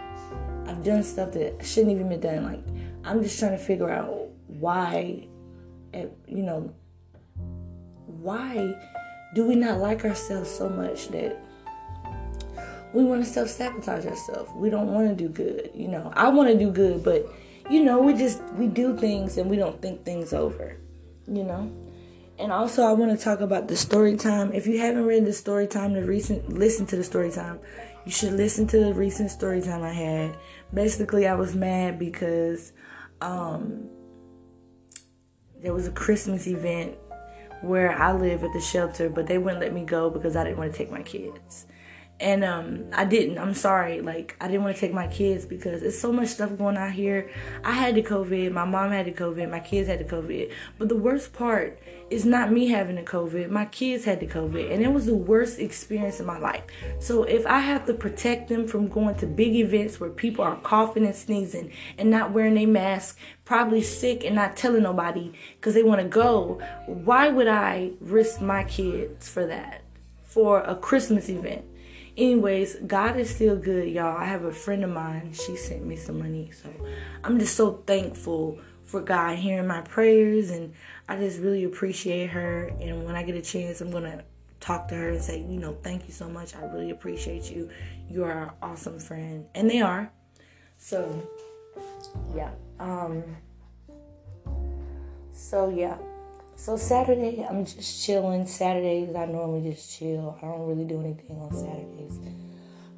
I've 0.66 0.84
done 0.84 1.04
stuff 1.04 1.32
that 1.34 1.64
shouldn't 1.64 1.92
even 1.92 2.10
been 2.10 2.20
done. 2.20 2.44
Like 2.44 2.64
I'm 3.04 3.22
just 3.22 3.40
trying 3.40 3.52
to 3.52 3.58
figure 3.58 3.90
out 3.90 4.30
why, 4.48 5.28
eh, 5.94 6.08
you 6.28 6.42
know, 6.42 6.74
why 8.08 8.76
do 9.36 9.46
we 9.46 9.56
not 9.56 9.80
like 9.80 10.04
ourselves 10.04 10.50
so 10.50 10.68
much 10.68 11.10
that 11.10 11.38
we 12.94 13.04
want 13.04 13.24
to 13.24 13.30
self 13.30 13.50
sabotage 13.50 14.06
ourselves? 14.06 14.52
We 14.56 14.70
don't 14.72 14.92
want 14.92 15.08
to 15.10 15.16
do 15.16 15.30
good. 15.30 15.70
You 15.76 15.90
know, 15.90 16.12
I 16.16 16.30
want 16.30 16.50
to 16.50 16.58
do 16.58 16.72
good, 16.72 17.04
but 17.04 17.28
you 17.70 17.84
know, 17.84 18.00
we 18.00 18.14
just 18.14 18.42
we 18.56 18.68
do 18.68 18.98
things 18.98 19.38
and 19.38 19.50
we 19.50 19.58
don't 19.58 19.80
think 19.82 20.04
things 20.04 20.34
over, 20.34 20.78
you 21.28 21.44
know. 21.44 21.72
And 22.38 22.52
also, 22.52 22.84
I 22.84 22.92
want 22.92 23.18
to 23.18 23.24
talk 23.24 23.40
about 23.40 23.68
the 23.68 23.78
story 23.78 24.18
time. 24.18 24.52
If 24.52 24.68
you 24.68 24.80
haven't 24.80 25.06
read 25.06 25.26
the 25.26 25.34
story 25.34 25.68
time, 25.68 25.94
the 25.94 26.04
recent 26.04 26.52
listen 26.52 26.86
to 26.88 26.98
the 26.98 27.04
story 27.04 27.32
time. 27.32 27.60
You 28.06 28.12
should 28.12 28.34
listen 28.34 28.68
to 28.68 28.80
the 28.80 28.94
recent 28.94 29.32
story 29.32 29.62
time 29.62 29.82
I 29.84 29.94
had. 29.94 30.38
Basically, 30.74 31.28
I 31.28 31.34
was 31.36 31.56
mad 31.56 31.98
because 31.98 32.74
um, 33.22 33.90
there 35.62 35.74
was 35.74 35.88
a 35.88 35.92
Christmas 35.92 36.46
event 36.46 36.98
where 37.62 37.98
I 37.98 38.12
live 38.12 38.44
at 38.44 38.52
the 38.54 38.62
shelter, 38.62 39.10
but 39.10 39.28
they 39.28 39.38
wouldn't 39.38 39.62
let 39.62 39.74
me 39.74 39.84
go 39.84 40.10
because 40.10 40.36
I 40.36 40.44
didn't 40.44 40.58
want 40.58 40.72
to 40.72 40.78
take 40.78 40.92
my 40.92 41.04
kids. 41.04 41.66
And 42.20 42.46
um 42.46 42.86
I 42.94 43.06
didn't. 43.06 43.38
I'm 43.38 43.54
sorry. 43.54 44.02
Like 44.02 44.36
I 44.40 44.48
didn't 44.48 44.64
want 44.64 44.76
to 44.76 44.82
take 44.82 44.94
my 44.94 45.08
kids 45.08 45.46
because 45.46 45.84
it's 45.84 46.00
so 46.00 46.12
much 46.12 46.30
stuff 46.30 46.58
going 46.58 46.78
on 46.78 46.92
here. 46.92 47.30
I 47.64 47.74
had 47.74 47.96
the 47.96 48.04
COVID, 48.04 48.52
my 48.52 48.66
mom 48.66 48.92
had 48.92 49.06
the 49.06 49.12
COVID, 49.12 49.50
my 49.50 49.60
kids 49.60 49.88
had 49.88 50.00
the 50.00 50.06
COVID. 50.06 50.52
But 50.78 50.90
the 50.90 50.96
worst 50.96 51.34
part 51.34 51.80
is 52.10 52.26
not 52.26 52.52
me 52.52 52.68
having 52.68 52.96
the 52.96 53.02
COVID. 53.02 53.50
My 53.50 53.66
kids 53.66 54.06
had 54.06 54.20
the 54.20 54.28
COVID, 54.28 54.72
and 54.72 54.82
it 54.82 54.94
was 54.94 55.08
the 55.08 55.16
worst 55.16 55.60
experience 55.60 56.20
in 56.20 56.26
my 56.26 56.38
life. 56.38 56.64
So 57.00 57.24
if 57.24 57.46
I 57.48 57.60
have 57.60 57.86
to 57.88 57.94
protect 57.94 58.48
them 58.48 58.68
from 58.68 58.88
going 58.88 59.16
to 59.16 59.26
big 59.26 59.56
events 59.56 60.00
where 60.00 60.12
people 60.12 60.46
are 60.46 60.56
coughing 60.58 61.06
and 61.06 61.16
sneezing 61.16 61.72
and 61.98 62.10
not 62.10 62.32
wearing 62.32 62.58
a 62.58 62.66
mask, 62.66 63.18
probably 63.44 63.82
sick 63.82 64.24
and 64.24 64.36
not 64.36 64.56
telling 64.56 64.84
nobody 64.84 65.34
because 65.56 65.74
they 65.74 65.84
want 65.84 66.02
to 66.02 66.08
go, 66.08 66.62
why 66.86 67.30
would 67.30 67.48
I 67.48 67.92
risk 68.00 68.40
my 68.40 68.64
kids 68.64 69.28
for 69.28 69.46
that? 69.48 69.82
For 70.24 70.62
a 70.62 70.76
Christmas 70.76 71.28
event? 71.30 71.66
Anyways, 72.18 72.76
God 72.88 73.18
is 73.18 73.34
still 73.34 73.56
good, 73.56 73.90
y'all. 73.90 74.18
I 74.18 74.26
have 74.26 74.44
a 74.44 74.52
friend 74.52 74.84
of 74.84 74.90
mine. 74.90 75.34
She 75.34 75.56
sent 75.56 75.86
me 75.86 75.96
some 75.96 76.20
money, 76.20 76.52
so 76.52 76.70
I'm 77.24 77.40
just 77.40 77.56
so 77.56 77.84
thankful 77.86 78.60
for 78.84 79.02
God 79.02 79.38
hearing 79.38 79.68
my 79.68 79.82
prayers, 79.82 80.50
and 80.52 80.74
I 81.10 81.18
just 81.18 81.40
really 81.40 81.64
appreciate 81.64 82.30
her. 82.32 82.72
And 82.80 83.06
when 83.06 83.16
I 83.16 83.24
get 83.24 83.36
a 83.36 83.42
chance, 83.42 83.82
I'm 83.82 83.92
gonna 83.92 84.24
talk 84.60 84.88
to 84.90 84.96
her 84.96 85.10
and 85.10 85.22
say, 85.22 85.40
you 85.40 85.60
know, 85.60 85.78
thank 85.84 86.08
you 86.08 86.14
so 86.14 86.28
much. 86.28 86.56
I 86.56 86.64
really 86.66 86.92
appreciate 86.92 87.52
you. 87.52 87.70
You 88.10 88.24
are 88.24 88.44
an 88.44 88.52
awesome 88.62 89.00
friend, 89.00 89.46
and 89.56 89.70
they 89.70 89.82
are. 89.82 90.12
So, 90.78 91.28
yeah. 92.36 92.52
Um. 92.80 93.24
So 95.32 95.70
yeah. 95.70 95.98
So 96.58 96.78
Saturday, 96.78 97.46
I'm 97.48 97.66
just 97.66 98.06
chilling. 98.06 98.48
Saturdays, 98.48 99.14
I 99.16 99.26
normally 99.26 99.72
just 99.72 99.98
chill. 99.98 100.38
I 100.42 100.46
don't 100.46 100.68
really 100.68 100.86
do 100.86 101.00
anything 101.00 101.38
on 101.38 101.54
Saturdays. 101.54 102.20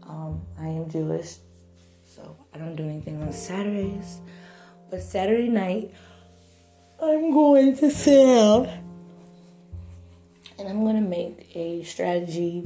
Um, 0.04 0.42
I 0.58 0.68
am 0.68 0.90
Jewish, 0.90 1.38
so 2.06 2.38
I 2.54 2.60
don't 2.60 2.76
do 2.76 2.84
anything 2.84 3.22
on 3.22 3.34
Saturdays. 3.34 4.22
But 4.90 5.02
Saturday 5.02 5.50
night, 5.50 5.94
I'm 7.02 7.34
going 7.34 7.76
to 7.78 7.92
sell, 7.92 8.72
and 10.58 10.68
I'm 10.68 10.86
gonna 10.86 11.02
make 11.02 11.52
a 11.56 11.84
strategy 11.84 12.66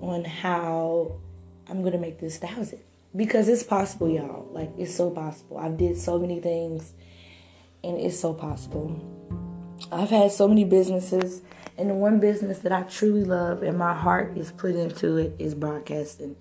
on 0.00 0.24
how 0.24 1.12
I'm 1.68 1.84
gonna 1.84 1.98
make 1.98 2.18
this 2.18 2.38
thousand 2.38 2.80
because 3.14 3.46
it's 3.46 3.62
possible, 3.62 4.08
y'all. 4.08 4.48
Like 4.50 4.72
it's 4.78 4.94
so 4.94 5.10
possible. 5.10 5.58
I've 5.58 5.76
did 5.76 5.96
so 5.96 6.18
many 6.18 6.40
things, 6.40 6.92
and 7.84 7.98
it's 7.98 8.18
so 8.18 8.34
possible. 8.34 9.00
I've 9.94 10.10
had 10.10 10.32
so 10.32 10.48
many 10.48 10.64
businesses, 10.64 11.42
and 11.78 11.88
the 11.88 11.94
one 11.94 12.18
business 12.18 12.58
that 12.60 12.72
I 12.72 12.82
truly 12.82 13.22
love 13.22 13.62
and 13.62 13.78
my 13.78 13.94
heart 13.94 14.36
is 14.36 14.50
put 14.50 14.74
into 14.74 15.18
it 15.18 15.36
is 15.38 15.54
broadcasting. 15.54 16.34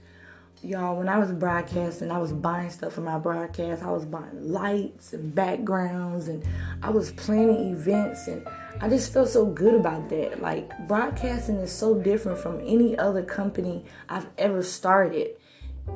Y'all, 0.63 0.98
when 0.98 1.08
I 1.08 1.20
was 1.20 1.32
broadcasting, 1.32 2.10
I 2.10 2.18
was 2.18 2.34
buying 2.34 2.72
stuff 2.72 2.94
for 2.94 3.02
my 3.02 3.20
broadcast. 3.20 3.84
I 3.84 3.92
was 3.92 4.06
buying 4.06 4.52
lights 4.52 5.13
and 5.13 5.36
backgrounds, 5.36 6.30
and 6.30 6.44
I 6.82 6.89
was 6.89 7.12
planning 7.12 7.74
events, 7.74 8.28
and 8.28 8.44
I 8.82 8.89
just 8.89 9.13
felt 9.13 9.30
so 9.30 9.46
good 9.46 9.76
about 9.76 10.10
that. 10.10 10.42
Like, 10.42 10.72
broadcasting 10.88 11.58
is 11.58 11.72
so 11.72 11.94
different 11.94 12.39
from 12.39 12.60
any 12.62 12.98
other 12.98 13.22
company 13.22 13.86
I've 14.10 14.30
ever 14.39 14.63
started. 14.63 15.36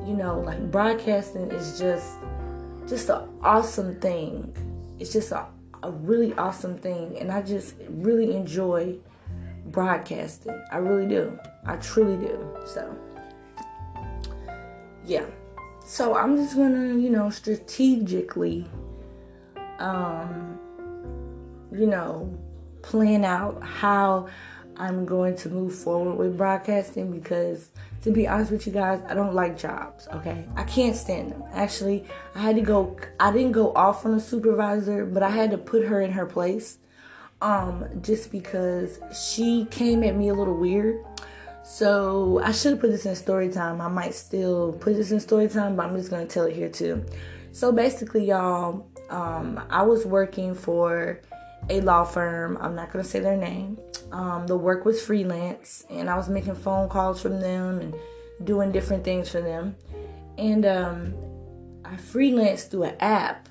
You 0.05 0.13
know, 0.13 0.41
like, 0.41 0.69
broadcasting 0.69 1.49
is 1.49 1.79
just 1.79 2.13
just 2.87 3.09
an 3.09 3.27
awesome 3.41 3.99
thing. 3.99 4.53
It's 4.99 5.11
just 5.11 5.31
a 5.31 5.47
a 5.83 5.91
really 5.91 6.33
awesome 6.33 6.77
thing, 6.77 7.17
and 7.19 7.31
I 7.31 7.41
just 7.41 7.75
really 7.89 8.35
enjoy 8.35 8.97
broadcasting. 9.65 10.59
I 10.71 10.77
really 10.77 11.07
do. 11.07 11.37
I 11.65 11.75
truly 11.77 12.17
do. 12.25 12.47
So, 12.65 12.97
yeah. 15.05 15.25
So 15.85 16.15
I'm 16.15 16.35
just 16.35 16.55
gonna, 16.55 16.95
you 16.95 17.09
know, 17.09 17.29
strategically, 17.29 18.67
um, 19.79 20.59
you 21.71 21.87
know, 21.87 22.37
plan 22.81 23.23
out 23.23 23.61
how 23.63 24.27
I'm 24.77 25.05
going 25.05 25.35
to 25.37 25.49
move 25.49 25.73
forward 25.73 26.15
with 26.15 26.37
broadcasting 26.37 27.11
because 27.11 27.69
to 28.03 28.11
be 28.11 28.27
honest 28.27 28.51
with 28.51 28.67
you 28.67 28.73
guys, 28.73 29.01
I 29.09 29.15
don't 29.15 29.33
like 29.33 29.57
jobs, 29.57 30.07
okay? 30.13 30.45
I 30.55 30.63
can't 30.63 30.95
stand 30.95 31.31
them. 31.31 31.43
Actually, 31.51 32.05
I 32.35 32.39
had 32.39 32.55
to 32.55 32.61
go 32.61 32.97
I 33.19 33.31
didn't 33.31 33.53
go 33.53 33.73
off 33.73 34.05
on 34.05 34.13
a 34.13 34.19
supervisor, 34.19 35.05
but 35.05 35.23
I 35.23 35.29
had 35.29 35.51
to 35.51 35.57
put 35.57 35.85
her 35.85 36.01
in 36.01 36.11
her 36.11 36.25
place. 36.25 36.77
Um 37.41 37.85
just 38.01 38.31
because 38.31 38.99
she 39.13 39.65
came 39.71 40.03
at 40.03 40.15
me 40.15 40.29
a 40.29 40.33
little 40.33 40.57
weird. 40.57 41.03
So, 41.69 42.39
I 42.45 42.53
should 42.53 42.71
have 42.71 42.79
put 42.79 42.91
this 42.91 43.05
in 43.05 43.13
story 43.17 43.49
time. 43.49 43.81
I 43.81 43.89
might 43.89 44.13
still 44.13 44.71
put 44.71 44.95
this 44.95 45.11
in 45.11 45.19
story 45.19 45.49
time, 45.49 45.75
but 45.75 45.85
I'm 45.85 45.97
just 45.97 46.09
to 46.11 46.25
tell 46.25 46.45
it 46.45 46.55
here 46.55 46.69
too. 46.69 47.03
So, 47.51 47.73
basically, 47.73 48.25
y'all, 48.25 48.87
um 49.09 49.59
I 49.69 49.81
was 49.81 50.05
working 50.05 50.55
for 50.55 51.19
a 51.69 51.81
law 51.81 52.03
firm. 52.03 52.57
I'm 52.61 52.75
not 52.75 52.91
going 52.91 53.03
to 53.03 53.09
say 53.09 53.19
their 53.19 53.37
name. 53.37 53.77
Um, 54.11 54.47
the 54.47 54.57
work 54.57 54.85
was 54.85 55.01
freelance, 55.01 55.85
and 55.89 56.09
I 56.09 56.15
was 56.15 56.29
making 56.29 56.55
phone 56.55 56.89
calls 56.89 57.21
from 57.21 57.41
them 57.41 57.79
and 57.79 57.95
doing 58.43 58.71
different 58.71 59.03
things 59.03 59.29
for 59.29 59.41
them. 59.41 59.75
And 60.37 60.65
um, 60.65 61.13
I 61.83 61.95
freelanced 61.95 62.69
through 62.69 62.83
an 62.83 62.95
app 62.99 63.49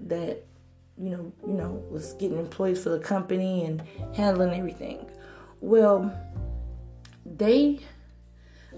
that 0.00 0.44
you 0.96 1.10
know, 1.10 1.32
you 1.46 1.54
know, 1.54 1.84
was 1.90 2.12
getting 2.14 2.38
employees 2.38 2.82
for 2.82 2.90
the 2.90 3.00
company 3.00 3.64
and 3.64 3.82
handling 4.14 4.56
everything. 4.58 5.06
Well, 5.60 6.16
they, 7.26 7.80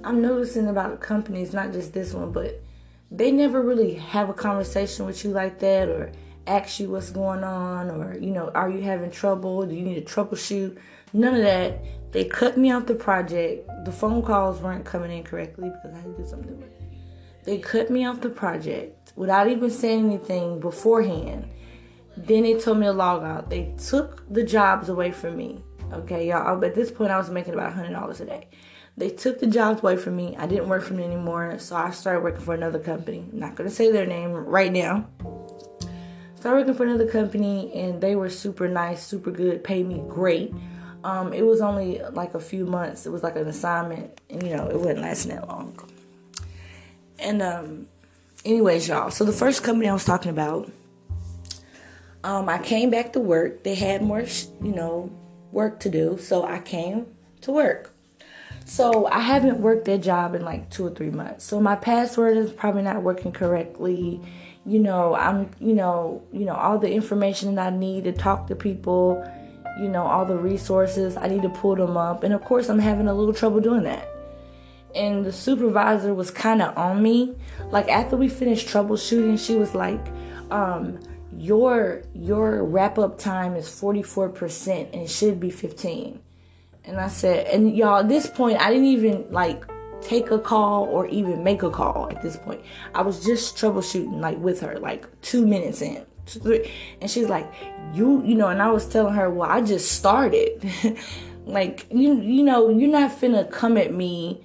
I'm 0.02 0.22
noticing 0.22 0.68
about 0.68 1.00
companies, 1.00 1.52
not 1.52 1.72
just 1.72 1.92
this 1.92 2.14
one, 2.14 2.32
but 2.32 2.62
they 3.10 3.30
never 3.30 3.60
really 3.60 3.94
have 3.94 4.28
a 4.28 4.34
conversation 4.34 5.04
with 5.04 5.24
you 5.24 5.30
like 5.30 5.58
that 5.60 5.88
or 5.88 6.10
ask 6.46 6.80
you 6.80 6.90
what's 6.90 7.10
going 7.10 7.44
on 7.44 7.90
or, 7.90 8.16
you 8.18 8.30
know, 8.30 8.50
are 8.54 8.70
you 8.70 8.80
having 8.82 9.10
trouble? 9.10 9.66
Do 9.66 9.74
you 9.74 9.82
need 9.82 10.06
to 10.06 10.14
troubleshoot? 10.14 10.78
None 11.12 11.34
of 11.34 11.42
that. 11.42 12.12
They 12.12 12.24
cut 12.24 12.56
me 12.56 12.72
off 12.72 12.86
the 12.86 12.94
project. 12.94 13.68
The 13.84 13.92
phone 13.92 14.22
calls 14.22 14.60
weren't 14.60 14.84
coming 14.84 15.10
in 15.10 15.24
correctly 15.24 15.70
because 15.70 15.96
I 15.96 16.00
had 16.00 16.16
to 16.16 16.22
do 16.22 16.28
something. 16.28 16.64
They 17.44 17.58
cut 17.58 17.90
me 17.90 18.04
off 18.04 18.20
the 18.20 18.28
project 18.28 19.12
without 19.16 19.48
even 19.48 19.70
saying 19.70 20.06
anything 20.06 20.60
beforehand. 20.60 21.48
Then 22.16 22.44
they 22.44 22.58
told 22.58 22.78
me 22.78 22.86
to 22.86 22.92
log 22.92 23.22
out. 23.22 23.50
They 23.50 23.74
took 23.78 24.24
the 24.32 24.42
jobs 24.42 24.88
away 24.88 25.12
from 25.12 25.36
me. 25.36 25.62
Okay, 25.92 26.28
y'all. 26.28 26.64
At 26.64 26.74
this 26.74 26.90
point, 26.90 27.10
I 27.10 27.18
was 27.18 27.30
making 27.30 27.54
about 27.54 27.74
$100 27.74 28.20
a 28.20 28.24
day. 28.24 28.48
They 28.96 29.10
took 29.10 29.38
the 29.38 29.46
jobs 29.46 29.80
away 29.80 29.96
from 29.96 30.16
me. 30.16 30.34
I 30.38 30.46
didn't 30.46 30.68
work 30.68 30.82
for 30.82 30.94
them 30.94 31.02
anymore, 31.02 31.58
so 31.58 31.76
I 31.76 31.90
started 31.90 32.22
working 32.22 32.40
for 32.40 32.54
another 32.54 32.78
company. 32.78 33.28
I'm 33.30 33.38
not 33.38 33.54
gonna 33.54 33.68
say 33.68 33.92
their 33.92 34.06
name 34.06 34.32
right 34.32 34.72
now. 34.72 35.06
Started 36.46 36.60
working 36.60 36.74
for 36.74 36.84
another 36.84 37.10
company, 37.10 37.72
and 37.74 38.00
they 38.00 38.14
were 38.14 38.30
super 38.30 38.68
nice, 38.68 39.04
super 39.04 39.32
good, 39.32 39.64
paid 39.64 39.84
me 39.84 40.00
great. 40.06 40.54
Um, 41.02 41.32
it 41.32 41.42
was 41.44 41.60
only 41.60 42.00
like 42.12 42.34
a 42.34 42.38
few 42.38 42.64
months. 42.64 43.04
It 43.04 43.10
was 43.10 43.24
like 43.24 43.34
an 43.34 43.48
assignment, 43.48 44.20
and 44.30 44.44
you 44.44 44.56
know, 44.56 44.68
it 44.68 44.76
wasn't 44.76 45.00
lasting 45.00 45.34
that 45.34 45.48
long. 45.48 45.76
And 47.18 47.42
um, 47.42 47.88
anyways, 48.44 48.86
y'all. 48.86 49.10
So 49.10 49.24
the 49.24 49.32
first 49.32 49.64
company 49.64 49.88
I 49.88 49.92
was 49.92 50.04
talking 50.04 50.30
about, 50.30 50.70
um, 52.22 52.48
I 52.48 52.58
came 52.58 52.90
back 52.90 53.14
to 53.14 53.18
work. 53.18 53.64
They 53.64 53.74
had 53.74 54.02
more, 54.02 54.22
you 54.62 54.72
know, 54.72 55.10
work 55.50 55.80
to 55.80 55.90
do, 55.90 56.16
so 56.16 56.44
I 56.44 56.60
came 56.60 57.06
to 57.40 57.50
work. 57.50 57.92
So 58.66 59.06
I 59.06 59.18
haven't 59.18 59.58
worked 59.58 59.86
that 59.86 59.98
job 59.98 60.36
in 60.36 60.44
like 60.44 60.70
two 60.70 60.86
or 60.86 60.90
three 60.90 61.10
months. 61.10 61.44
So 61.44 61.60
my 61.60 61.74
password 61.74 62.36
is 62.36 62.52
probably 62.52 62.82
not 62.82 63.02
working 63.02 63.32
correctly. 63.32 64.20
You 64.66 64.80
know, 64.80 65.14
I'm, 65.14 65.50
you 65.60 65.74
know, 65.74 66.24
you 66.32 66.44
know, 66.44 66.54
all 66.54 66.78
the 66.78 66.90
information 66.90 67.54
that 67.54 67.72
I 67.72 67.76
need 67.76 68.04
to 68.04 68.12
talk 68.12 68.48
to 68.48 68.56
people 68.56 69.24
you 69.76 69.88
know, 69.88 70.06
all 70.06 70.24
the 70.24 70.36
resources. 70.36 71.16
I 71.16 71.28
need 71.28 71.42
to 71.42 71.48
pull 71.48 71.76
them 71.76 71.96
up. 71.96 72.24
And 72.24 72.32
of 72.32 72.42
course, 72.42 72.68
I'm 72.68 72.78
having 72.78 73.08
a 73.08 73.14
little 73.14 73.34
trouble 73.34 73.60
doing 73.60 73.82
that. 73.84 74.08
And 74.94 75.24
the 75.24 75.32
supervisor 75.32 76.14
was 76.14 76.30
kind 76.30 76.62
of 76.62 76.76
on 76.76 77.02
me. 77.02 77.36
Like 77.70 77.88
after 77.88 78.16
we 78.16 78.28
finished 78.28 78.68
troubleshooting, 78.68 79.38
she 79.38 79.54
was 79.54 79.74
like, 79.74 80.00
um, 80.50 80.98
your 81.36 82.02
your 82.14 82.64
wrap 82.64 82.98
up 82.98 83.18
time 83.18 83.56
is 83.56 83.68
44% 83.68 84.94
and 84.94 85.10
should 85.10 85.38
be 85.38 85.50
15. 85.50 86.20
And 86.84 86.98
I 86.98 87.08
said, 87.08 87.46
and 87.48 87.76
y'all, 87.76 87.98
at 87.98 88.08
this 88.08 88.28
point, 88.28 88.60
I 88.60 88.70
didn't 88.70 88.86
even 88.86 89.26
like 89.30 89.66
take 90.00 90.30
a 90.30 90.38
call 90.38 90.84
or 90.84 91.06
even 91.06 91.42
make 91.42 91.62
a 91.62 91.70
call 91.70 92.08
at 92.10 92.22
this 92.22 92.36
point. 92.36 92.60
I 92.94 93.02
was 93.02 93.24
just 93.24 93.56
troubleshooting 93.56 94.20
like 94.20 94.38
with 94.38 94.60
her, 94.60 94.78
like 94.78 95.06
two 95.22 95.46
minutes 95.46 95.82
in 95.82 96.04
three. 96.26 96.70
And 97.00 97.10
she's 97.10 97.28
like, 97.28 97.50
you, 97.92 98.22
you 98.24 98.34
know, 98.34 98.48
and 98.48 98.60
I 98.60 98.70
was 98.70 98.88
telling 98.88 99.14
her, 99.14 99.30
well, 99.30 99.48
I 99.48 99.60
just 99.60 99.92
started. 99.92 100.70
like, 101.46 101.86
you, 101.90 102.20
you 102.20 102.42
know, 102.42 102.68
you're 102.68 102.90
not 102.90 103.12
finna 103.12 103.50
come 103.50 103.76
at 103.76 103.92
me 103.92 104.44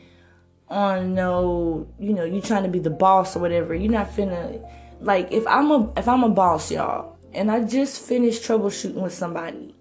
on 0.69 1.13
no, 1.13 1.87
you 1.99 2.13
know, 2.13 2.23
you 2.23 2.41
trying 2.41 2.63
to 2.63 2.69
be 2.69 2.79
the 2.79 2.89
boss 2.89 3.35
or 3.35 3.39
whatever. 3.39 3.75
You're 3.75 3.91
not 3.91 4.09
finna, 4.09 4.65
like, 5.01 5.31
if 5.31 5.45
I'm 5.47 5.71
a, 5.71 5.91
if 5.97 6.07
I'm 6.07 6.23
a 6.23 6.29
boss, 6.29 6.71
y'all, 6.71 7.17
and 7.33 7.51
I 7.51 7.61
just 7.63 8.01
finished 8.01 8.43
troubleshooting 8.43 9.01
with 9.01 9.13
somebody, 9.13 9.75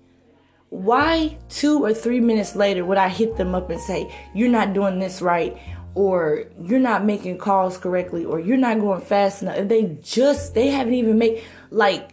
why 0.70 1.37
two 1.48 1.85
or 1.85 1.92
three 1.92 2.20
minutes 2.20 2.56
later 2.56 2.85
would 2.85 2.98
I 2.98 3.09
hit 3.09 3.37
them 3.37 3.54
up 3.54 3.70
and 3.70 3.80
say, 3.80 4.12
you're 4.35 4.48
not 4.48 4.72
doing 4.72 4.98
this 4.98 5.20
right? 5.20 5.56
or 5.94 6.44
you're 6.62 6.78
not 6.78 7.04
making 7.04 7.37
calls 7.37 7.76
correctly 7.76 8.24
or 8.24 8.38
you're 8.38 8.56
not 8.56 8.78
going 8.80 9.00
fast 9.00 9.42
enough 9.42 9.56
if 9.56 9.68
they 9.68 9.98
just 10.02 10.54
they 10.54 10.68
haven't 10.68 10.94
even 10.94 11.18
made 11.18 11.42
like 11.70 12.11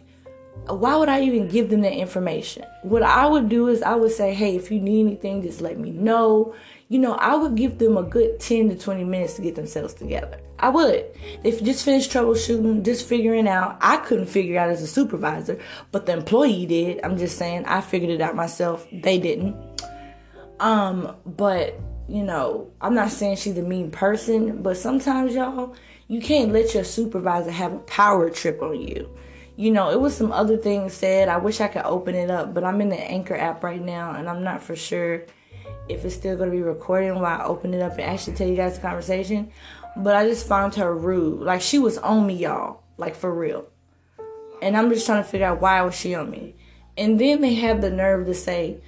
why 0.66 0.96
would 0.96 1.08
I 1.08 1.22
even 1.22 1.48
give 1.48 1.70
them 1.70 1.80
that 1.82 1.94
information? 1.94 2.64
What 2.82 3.02
I 3.02 3.26
would 3.26 3.48
do 3.48 3.68
is 3.68 3.82
I 3.82 3.94
would 3.94 4.12
say, 4.12 4.34
hey, 4.34 4.56
if 4.56 4.70
you 4.70 4.80
need 4.80 5.06
anything, 5.06 5.42
just 5.42 5.60
let 5.60 5.78
me 5.78 5.90
know. 5.90 6.54
You 6.88 6.98
know, 6.98 7.14
I 7.14 7.36
would 7.36 7.54
give 7.54 7.78
them 7.78 7.96
a 7.96 8.02
good 8.02 8.40
10 8.40 8.70
to 8.70 8.78
20 8.78 9.04
minutes 9.04 9.34
to 9.34 9.42
get 9.42 9.54
themselves 9.54 9.94
together. 9.94 10.40
I 10.58 10.70
would. 10.70 11.04
If 11.44 11.62
just 11.62 11.84
finished 11.84 12.10
troubleshooting, 12.10 12.84
just 12.84 13.06
figuring 13.06 13.46
out, 13.46 13.78
I 13.80 13.98
couldn't 13.98 14.26
figure 14.26 14.58
out 14.58 14.70
as 14.70 14.82
a 14.82 14.86
supervisor, 14.86 15.60
but 15.92 16.06
the 16.06 16.14
employee 16.14 16.66
did. 16.66 17.00
I'm 17.04 17.18
just 17.18 17.36
saying, 17.36 17.66
I 17.66 17.82
figured 17.82 18.10
it 18.10 18.20
out 18.20 18.34
myself. 18.34 18.86
They 18.90 19.18
didn't. 19.18 19.56
Um, 20.60 21.14
but 21.26 21.78
you 22.08 22.22
know, 22.22 22.72
I'm 22.80 22.94
not 22.94 23.10
saying 23.10 23.36
she's 23.36 23.58
a 23.58 23.62
mean 23.62 23.90
person, 23.90 24.62
but 24.62 24.78
sometimes 24.78 25.34
y'all, 25.34 25.76
you 26.08 26.22
can't 26.22 26.52
let 26.52 26.72
your 26.72 26.84
supervisor 26.84 27.50
have 27.50 27.74
a 27.74 27.78
power 27.80 28.30
trip 28.30 28.62
on 28.62 28.80
you 28.80 29.14
you 29.58 29.72
know, 29.72 29.90
it 29.90 30.00
was 30.00 30.16
some 30.16 30.30
other 30.30 30.56
things 30.56 30.94
said. 30.94 31.28
I 31.28 31.36
wish 31.38 31.60
I 31.60 31.66
could 31.66 31.82
open 31.82 32.14
it 32.14 32.30
up, 32.30 32.54
but 32.54 32.62
I'm 32.62 32.80
in 32.80 32.90
the 32.90 32.96
Anchor 32.96 33.34
app 33.34 33.64
right 33.64 33.82
now 33.82 34.12
and 34.12 34.28
I'm 34.28 34.44
not 34.44 34.62
for 34.62 34.76
sure 34.76 35.24
if 35.88 36.04
it's 36.04 36.14
still 36.14 36.36
going 36.36 36.50
to 36.50 36.56
be 36.56 36.62
recording 36.62 37.14
while 37.14 37.40
I 37.40 37.44
open 37.44 37.74
it 37.74 37.82
up 37.82 37.92
and 37.92 38.02
actually 38.02 38.36
tell 38.36 38.48
you 38.48 38.56
guys 38.56 38.76
the 38.76 38.82
conversation. 38.82 39.50
But 39.96 40.16
I 40.16 40.26
just 40.26 40.46
found 40.46 40.74
her 40.76 40.94
rude. 40.94 41.40
Like 41.40 41.60
she 41.60 41.78
was 41.78 41.98
on 41.98 42.26
me, 42.26 42.34
y'all. 42.34 42.82
Like 42.96 43.14
for 43.14 43.32
real. 43.34 43.66
And 44.60 44.76
I'm 44.76 44.90
just 44.90 45.06
trying 45.06 45.22
to 45.22 45.28
figure 45.28 45.46
out 45.46 45.60
why 45.60 45.80
was 45.82 45.94
she 45.94 46.14
on 46.14 46.30
me. 46.30 46.54
And 46.96 47.18
then 47.18 47.40
they 47.40 47.54
have 47.54 47.80
the 47.80 47.90
nerve 47.90 48.26
to 48.26 48.34
say, 48.34 48.80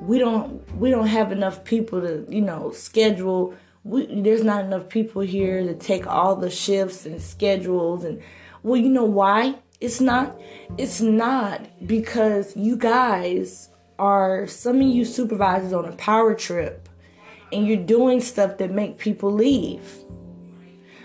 we 0.00 0.18
don't 0.18 0.70
we 0.76 0.90
don't 0.90 1.06
have 1.06 1.32
enough 1.32 1.64
people 1.64 2.00
to, 2.00 2.26
you 2.28 2.42
know, 2.42 2.70
schedule 2.70 3.54
we, 3.86 4.06
there's 4.20 4.42
not 4.42 4.64
enough 4.64 4.88
people 4.88 5.22
here 5.22 5.62
to 5.62 5.74
take 5.74 6.06
all 6.06 6.34
the 6.34 6.50
shifts 6.50 7.06
and 7.06 7.22
schedules 7.22 8.02
and 8.04 8.20
well 8.62 8.76
you 8.76 8.88
know 8.88 9.04
why 9.04 9.54
it's 9.80 10.00
not 10.00 10.36
it's 10.76 11.00
not 11.00 11.64
because 11.86 12.56
you 12.56 12.76
guys 12.76 13.70
are 13.98 14.46
some 14.46 14.80
of 14.80 14.86
you 14.86 15.04
supervisors 15.04 15.72
on 15.72 15.84
a 15.84 15.92
power 15.92 16.34
trip 16.34 16.88
and 17.52 17.66
you're 17.66 17.76
doing 17.76 18.20
stuff 18.20 18.58
that 18.58 18.70
make 18.70 18.98
people 18.98 19.32
leave. 19.32 19.98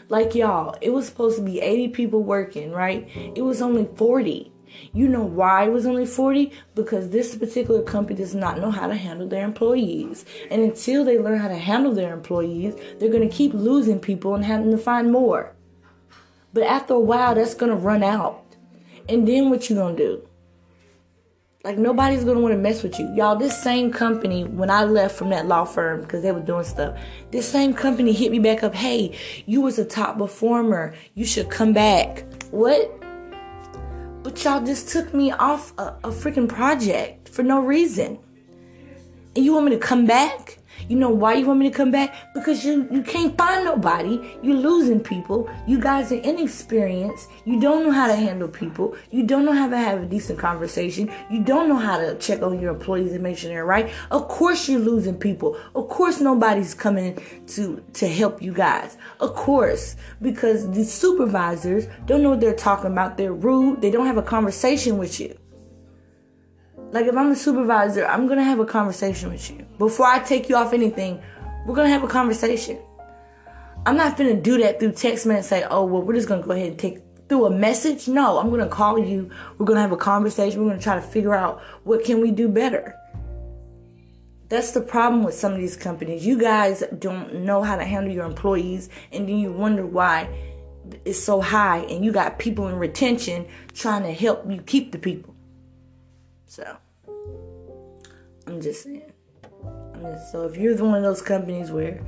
Like 0.10 0.36
y'all, 0.36 0.77
it 0.82 0.91
was 0.91 1.08
supposed 1.08 1.38
to 1.38 1.43
be 1.43 1.62
80 1.62 1.89
people 1.89 2.23
working, 2.23 2.71
right? 2.71 3.08
It 3.15 3.43
was 3.43 3.62
only 3.62 3.88
40. 3.95 4.51
You 4.93 5.08
know 5.08 5.23
why 5.23 5.65
it 5.65 5.71
was 5.71 5.86
only 5.86 6.06
40? 6.06 6.51
Because 6.75 7.10
this 7.10 7.36
particular 7.36 7.82
company 7.82 8.17
does 8.17 8.36
not 8.36 8.60
know 8.60 8.71
how 8.71 8.88
to 8.88 8.95
handle 8.95 9.27
their 9.27 9.45
employees. 9.45 10.25
And 10.49 10.62
until 10.62 11.06
they 11.06 11.19
learn 11.19 11.39
how 11.39 11.47
to 11.47 11.58
handle 11.58 11.93
their 11.93 12.13
employees, 12.13 12.75
they're 12.99 13.12
going 13.12 13.27
to 13.27 13.36
keep 13.36 13.54
losing 13.54 13.99
people 13.99 14.36
and 14.36 14.43
having 14.43 14.71
to 14.71 14.77
find 14.77 15.12
more. 15.12 15.56
But 16.54 16.63
after 16.63 16.93
a 16.93 16.99
while, 16.99 17.36
that's 17.36 17.54
going 17.54 17.71
to 17.71 17.77
run 17.77 18.04
out. 18.04 18.43
And 19.08 19.27
then 19.27 19.49
what 19.49 19.69
you 19.69 19.75
gonna 19.75 19.95
do? 19.95 20.27
Like 21.63 21.78
nobody's 21.78 22.24
gonna 22.24 22.39
want 22.39 22.54
to 22.54 22.58
mess 22.58 22.82
with 22.82 22.97
you, 23.00 23.13
y'all. 23.13 23.36
This 23.36 23.56
same 23.62 23.91
company, 23.91 24.45
when 24.45 24.71
I 24.71 24.84
left 24.84 25.15
from 25.15 25.30
that 25.30 25.45
law 25.45 25.63
firm 25.63 26.02
because 26.02 26.24
they 26.24 26.32
were 26.32 26.39
doing 26.39 26.63
stuff, 26.63 27.00
this 27.30 27.47
same 27.47 27.76
company 27.76 28.13
hit 28.13 28.32
me 28.32 28.39
back 28.39 28.63
up. 28.63 28.74
Hey, 28.74 29.15
you 29.45 29.62
was 29.62 29.78
a 29.78 29.86
top 29.86 30.17
performer. 30.17 30.95
You 31.13 31.24
should 31.24 31.52
come 31.52 31.71
back. 31.71 32.26
What? 32.50 32.91
But 34.24 34.43
y'all 34.43 34.65
just 34.65 34.89
took 34.89 35.13
me 35.13 35.32
off 35.34 35.74
a, 35.78 35.95
a 36.04 36.10
freaking 36.10 36.50
project 36.50 37.30
for 37.30 37.43
no 37.43 37.60
reason. 37.60 38.17
And 39.36 39.45
you 39.45 39.54
want 39.54 39.65
me 39.65 39.71
to 39.71 39.78
come 39.78 40.08
back? 40.08 40.58
You 40.88 40.97
know 40.97 41.10
why 41.10 41.36
you 41.36 41.45
want 41.45 41.60
me 41.60 41.69
to 41.69 41.75
come 41.75 41.91
back? 41.91 42.34
Because 42.34 42.65
you, 42.65 42.88
you 42.91 43.01
can't 43.01 43.38
find 43.38 43.65
nobody. 43.65 44.38
You're 44.41 44.57
losing 44.57 44.99
people. 44.99 45.49
You 45.67 45.79
guys 45.79 46.12
are 46.12 46.15
inexperienced. 46.15 47.29
You 47.45 47.60
don't 47.60 47.84
know 47.84 47.91
how 47.91 48.07
to 48.07 48.15
handle 48.15 48.47
people. 48.47 48.95
You 49.10 49.23
don't 49.23 49.45
know 49.45 49.53
how 49.53 49.69
to 49.69 49.77
have 49.77 50.03
a 50.03 50.05
decent 50.05 50.39
conversation. 50.39 51.12
You 51.29 51.43
don't 51.43 51.69
know 51.69 51.77
how 51.77 51.97
to 51.97 52.15
check 52.17 52.41
on 52.41 52.60
your 52.60 52.73
employees 52.73 53.13
and 53.13 53.23
make 53.23 53.38
sure 53.38 53.49
they're 53.49 53.65
right. 53.65 53.91
Of 54.12 54.27
course 54.27 54.67
you're 54.67 54.79
losing 54.79 55.17
people. 55.17 55.57
Of 55.75 55.89
course 55.89 56.19
nobody's 56.19 56.73
coming 56.73 57.17
to 57.47 57.84
to 57.93 58.07
help 58.07 58.41
you 58.41 58.53
guys. 58.53 58.97
Of 59.19 59.36
course, 59.36 59.95
because 60.21 60.69
the 60.71 60.84
supervisors 60.84 61.88
don't 62.05 62.21
know 62.21 62.29
what 62.31 62.41
they're 62.41 62.53
talking 62.53 62.91
about. 62.91 63.17
They're 63.17 63.34
rude. 63.34 63.81
They 63.81 63.91
don't 63.91 64.05
have 64.05 64.17
a 64.17 64.23
conversation 64.23 64.97
with 64.97 65.19
you. 65.19 65.36
Like 66.91 67.06
if 67.06 67.15
I'm 67.15 67.32
a 67.32 67.36
supervisor, 67.36 68.06
I'm 68.06 68.27
gonna 68.27 68.43
have 68.43 68.60
a 68.60 68.65
conversation 68.65 69.32
with 69.32 69.49
you. 69.49 69.65
Before 69.77 70.06
I 70.06 70.19
take 70.19 70.49
you 70.49 70.58
off 70.58 70.73
anything, 70.73 71.21
we're 71.65 71.75
gonna 71.75 71.88
have 71.88 72.04
a 72.04 72.08
conversation. 72.08 72.77
I'm 73.86 73.95
not 73.95 74.17
gonna 74.17 74.39
do 74.39 74.58
that 74.58 74.80
through 74.80 74.91
text 74.91 75.25
man 75.25 75.38
and 75.38 75.45
say, 75.45 75.63
oh 75.69 75.86
well 75.86 76.01
we're 76.01 76.15
just 76.15 76.27
gonna 76.27 76.43
go 76.43 76.51
ahead 76.51 76.67
and 76.67 76.77
take 76.77 76.99
through 77.30 77.45
a 77.45 77.49
message. 77.49 78.10
No, 78.10 78.39
I'm 78.39 78.49
gonna 78.49 78.67
call 78.67 78.99
you, 78.99 79.30
we're 79.58 79.65
gonna 79.65 79.80
have 79.80 79.93
a 79.93 79.97
conversation, 79.97 80.62
we're 80.62 80.69
gonna 80.69 80.82
try 80.82 80.95
to 80.95 81.01
figure 81.01 81.34
out 81.34 81.62
what 81.86 82.04
can 82.04 82.19
we 82.19 82.30
do 82.30 82.49
better. 82.49 82.93
That's 84.49 84.71
the 84.71 84.82
problem 84.82 85.23
with 85.23 85.34
some 85.34 85.54
of 85.54 85.60
these 85.60 85.77
companies. 85.77 86.25
You 86.25 86.38
guys 86.38 86.84
don't 86.99 87.45
know 87.45 87.63
how 87.63 87.77
to 87.77 87.86
handle 87.86 88.13
your 88.13 88.25
employees, 88.25 88.89
and 89.13 89.30
then 89.30 89.38
you 89.38 89.54
wonder 89.54 89.86
why 89.86 90.27
it's 91.06 91.23
so 91.23 91.39
high, 91.39 91.86
and 91.89 92.04
you 92.04 92.12
got 92.12 92.38
people 92.38 92.67
in 92.67 92.75
retention 92.75 93.47
trying 93.73 94.04
to 94.04 94.12
help 94.12 94.43
you 94.51 94.62
keep 94.62 94.91
the 94.91 94.97
people. 94.97 95.34
So 96.51 96.77
I'm 98.45 98.59
just 98.59 98.83
saying. 98.83 99.13
I'm 99.63 100.01
just, 100.01 100.33
so 100.33 100.43
if 100.43 100.57
you're 100.57 100.75
the 100.75 100.83
one 100.83 100.95
of 100.95 101.03
those 101.03 101.21
companies 101.21 101.71
where 101.71 102.01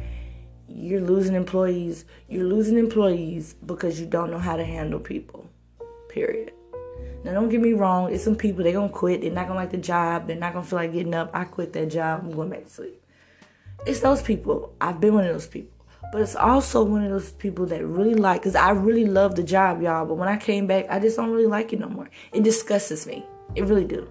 you're 0.68 1.00
losing 1.00 1.34
employees, 1.34 2.04
you're 2.28 2.44
losing 2.44 2.78
employees 2.78 3.54
because 3.66 4.02
you 4.02 4.06
don't 4.06 4.32
know 4.32 4.38
how 4.38 4.58
to 4.58 4.66
handle 4.66 5.00
people. 5.00 5.50
Period. 6.10 6.52
Now 7.24 7.32
don't 7.32 7.48
get 7.48 7.62
me 7.62 7.72
wrong, 7.72 8.14
it's 8.14 8.26
some 8.26 8.36
people 8.36 8.66
they're 8.66 8.74
gonna 8.74 8.90
quit, 8.90 9.22
they're 9.22 9.32
not 9.32 9.48
gonna 9.48 9.62
like 9.62 9.72
the 9.72 9.78
job, 9.78 10.28
they're 10.28 10.36
not 10.36 10.52
gonna 10.52 10.66
feel 10.66 10.80
like 10.80 10.92
getting 10.92 11.14
up. 11.14 11.32
I 11.34 11.46
quit 11.46 11.72
that 11.72 11.90
job, 11.90 12.26
I'm 12.26 12.32
going 12.32 12.50
back 12.50 12.66
to 12.66 12.70
sleep. 12.70 13.02
It's 13.86 14.02
those 14.02 14.22
people. 14.22 14.76
I've 14.82 15.00
been 15.00 15.14
one 15.14 15.24
of 15.24 15.32
those 15.32 15.48
people. 15.48 15.72
But 16.12 16.22
it's 16.22 16.36
also 16.36 16.84
one 16.84 17.06
of 17.06 17.12
those 17.12 17.32
people 17.32 17.66
that 17.68 17.86
really 17.86 18.16
like, 18.16 18.42
because 18.42 18.56
I 18.56 18.72
really 18.72 19.06
love 19.06 19.36
the 19.36 19.44
job, 19.44 19.82
y'all. 19.82 20.06
But 20.06 20.16
when 20.16 20.28
I 20.28 20.36
came 20.36 20.68
back, 20.68 20.88
I 20.90 21.00
just 21.00 21.16
don't 21.16 21.32
really 21.32 21.48
like 21.48 21.72
it 21.72 21.80
no 21.80 21.88
more. 21.88 22.10
It 22.34 22.44
disgusts 22.44 23.08
me. 23.08 23.26
It 23.56 23.64
really 23.64 23.86
do. 23.86 24.10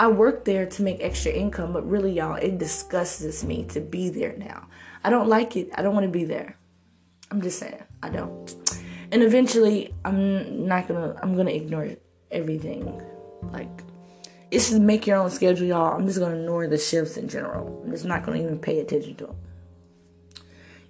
I 0.00 0.06
work 0.06 0.46
there 0.46 0.64
to 0.64 0.82
make 0.82 1.02
extra 1.02 1.30
income, 1.30 1.74
but 1.74 1.86
really, 1.86 2.12
y'all, 2.12 2.36
it 2.36 2.56
disgusts 2.56 3.44
me 3.44 3.64
to 3.64 3.82
be 3.82 4.08
there 4.08 4.34
now. 4.38 4.66
I 5.04 5.10
don't 5.10 5.28
like 5.28 5.56
it. 5.58 5.68
I 5.74 5.82
don't 5.82 5.92
want 5.92 6.04
to 6.04 6.10
be 6.10 6.24
there. 6.24 6.56
I'm 7.30 7.42
just 7.42 7.58
saying, 7.58 7.82
I 8.02 8.08
don't. 8.08 8.54
And 9.12 9.22
eventually, 9.22 9.94
I'm 10.06 10.66
not 10.66 10.88
gonna. 10.88 11.16
I'm 11.22 11.36
gonna 11.36 11.50
ignore 11.50 11.90
everything. 12.30 13.02
Like, 13.52 13.68
it's 14.50 14.70
just 14.70 14.80
make 14.80 15.06
your 15.06 15.18
own 15.18 15.28
schedule, 15.28 15.66
y'all. 15.66 15.94
I'm 15.94 16.06
just 16.06 16.18
gonna 16.18 16.36
ignore 16.36 16.66
the 16.66 16.78
shifts 16.78 17.18
in 17.18 17.28
general. 17.28 17.82
I'm 17.84 17.90
just 17.90 18.06
not 18.06 18.24
gonna 18.24 18.38
even 18.38 18.58
pay 18.58 18.80
attention 18.80 19.16
to 19.16 19.26
them. 19.26 19.36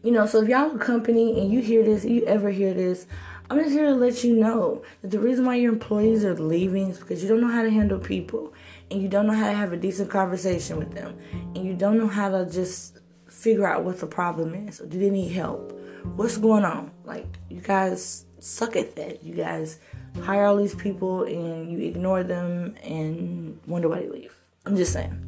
You 0.04 0.12
know, 0.12 0.26
so 0.26 0.40
if 0.40 0.48
y'all 0.48 0.76
a 0.76 0.78
company 0.78 1.40
and 1.40 1.52
you 1.52 1.60
hear 1.62 1.82
this, 1.82 2.04
you 2.04 2.24
ever 2.26 2.50
hear 2.50 2.72
this, 2.74 3.08
I'm 3.50 3.58
just 3.58 3.72
here 3.72 3.86
to 3.86 3.94
let 3.96 4.22
you 4.22 4.36
know 4.36 4.84
that 5.02 5.10
the 5.10 5.18
reason 5.18 5.44
why 5.44 5.56
your 5.56 5.72
employees 5.72 6.24
are 6.24 6.36
leaving 6.36 6.90
is 6.90 7.00
because 7.00 7.20
you 7.20 7.28
don't 7.28 7.40
know 7.40 7.48
how 7.48 7.64
to 7.64 7.70
handle 7.70 7.98
people 7.98 8.54
and 8.92 9.02
you 9.02 9.08
don't 9.08 9.26
know 9.26 9.34
how 9.34 9.48
to 9.48 9.52
have 9.52 9.72
a 9.72 9.76
decent 9.76 10.08
conversation 10.08 10.76
with 10.76 10.94
them 10.94 11.18
and 11.32 11.64
you 11.64 11.74
don't 11.74 11.98
know 11.98 12.06
how 12.06 12.28
to 12.30 12.48
just 12.48 13.00
figure 13.26 13.66
out 13.66 13.82
what 13.82 13.98
the 13.98 14.06
problem 14.06 14.54
is 14.54 14.78
do 14.78 15.00
they 15.00 15.10
need 15.10 15.32
help? 15.32 15.72
What's 16.14 16.36
going 16.36 16.64
on? 16.64 16.92
Like 17.04 17.26
you 17.48 17.60
guys 17.60 18.24
suck 18.38 18.76
at 18.76 18.94
that. 18.94 19.24
You 19.24 19.34
guys 19.34 19.80
hire 20.22 20.44
all 20.44 20.56
these 20.56 20.76
people 20.76 21.24
and 21.24 21.72
you 21.72 21.78
ignore 21.88 22.22
them 22.22 22.76
and 22.84 23.58
wonder 23.66 23.88
why 23.88 24.02
they 24.02 24.08
leave. 24.08 24.34
I'm 24.64 24.76
just 24.76 24.92
saying. 24.92 25.26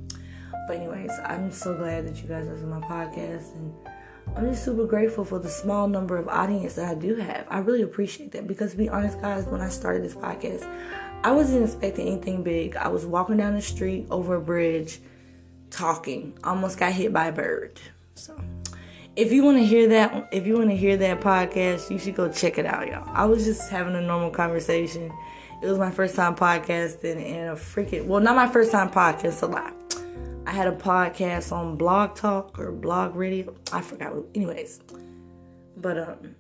But 0.69 0.77
anyways 0.77 1.11
i'm 1.25 1.51
so 1.51 1.77
glad 1.77 2.07
that 2.07 2.23
you 2.23 2.29
guys 2.29 2.47
listen 2.47 2.71
to 2.71 2.79
my 2.79 2.87
podcast 2.87 3.53
and 3.57 3.75
i'm 4.37 4.51
just 4.51 4.65
super 4.65 4.87
grateful 4.87 5.25
for 5.25 5.39
the 5.39 5.49
small 5.49 5.89
number 5.89 6.17
of 6.17 6.29
audience 6.29 6.75
that 6.75 6.89
i 6.89 6.95
do 6.95 7.17
have 7.17 7.47
i 7.49 7.59
really 7.59 7.83
appreciate 7.83 8.33
that 8.33 8.47
because 8.47 8.73
to 8.73 8.77
be 8.77 8.89
honest 8.89 9.21
guys 9.21 9.47
when 9.47 9.61
i 9.61 9.69
started 9.69 10.03
this 10.03 10.15
podcast 10.15 10.69
I 11.25 11.31
wasn't 11.31 11.65
expecting 11.65 12.09
anything 12.09 12.43
big. 12.43 12.75
I 12.75 12.89
was 12.89 13.07
walking 13.07 13.37
down 13.37 13.55
the 13.55 13.63
street 13.63 14.07
over 14.11 14.35
a 14.37 14.41
bridge 14.41 14.99
talking. 15.71 16.37
Almost 16.43 16.79
got 16.79 16.93
hit 16.93 17.13
by 17.13 17.27
a 17.27 17.33
bird. 17.33 17.81
So 18.17 18.37
if 19.15 19.31
you 19.31 19.45
want 19.45 19.59
to 19.59 19.65
hear 19.65 19.87
that 19.89 20.29
if 20.33 20.47
you 20.47 20.59
want 20.59 20.71
to 20.71 20.77
hear 20.77 20.97
that 20.97 21.21
podcast, 21.21 21.91
you 21.91 21.99
should 21.99 22.17
go 22.17 22.29
check 22.29 22.59
it 22.59 22.67
out, 22.67 22.89
y'all. 22.89 23.09
I 23.09 23.25
was 23.27 23.45
just 23.45 23.71
having 23.71 23.95
a 23.95 24.01
normal 24.01 24.31
conversation. 24.31 25.13
It 25.63 25.67
was 25.67 25.79
my 25.79 25.93
first 25.93 26.17
time 26.17 26.35
podcasting 26.35 27.25
and 27.25 27.51
a 27.51 27.55
freaking 27.55 28.07
well, 28.07 28.21
not 28.21 28.35
my 28.35 28.49
first 28.49 28.73
time 28.73 28.91
podcasting, 28.91 29.43
a 29.43 29.47
lot. 29.47 29.82
I 30.47 30.51
had 30.51 30.69
a 30.69 30.77
podcast 30.77 31.53
on 31.53 31.77
Blog 31.77 32.15
Talk 32.15 32.59
or 32.59 32.73
Blog 32.73 33.15
Radio. 33.15 33.55
I 33.73 33.81
forgot. 33.81 34.15
Anyways, 34.35 34.81
but 35.77 35.99
um, 35.99 36.35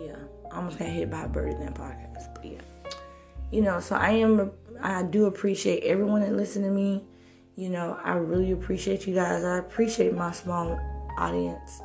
yeah, 0.00 0.16
I 0.52 0.56
almost 0.56 0.78
got 0.78 0.88
hit 0.88 1.10
by 1.10 1.24
a 1.24 1.28
bird 1.28 1.52
in 1.52 1.60
that 1.60 1.74
podcast. 1.74 2.34
But 2.34 2.44
yeah 2.44 2.60
you 3.50 3.60
know, 3.60 3.80
so 3.80 3.96
I 3.96 4.10
am, 4.10 4.50
I 4.82 5.02
do 5.02 5.26
appreciate 5.26 5.82
everyone 5.84 6.22
that 6.22 6.32
listen 6.32 6.62
to 6.62 6.70
me. 6.70 7.04
You 7.54 7.70
know, 7.70 7.98
I 8.02 8.14
really 8.14 8.52
appreciate 8.52 9.06
you 9.06 9.14
guys. 9.14 9.44
I 9.44 9.58
appreciate 9.58 10.14
my 10.14 10.32
small 10.32 10.78
audience. 11.16 11.80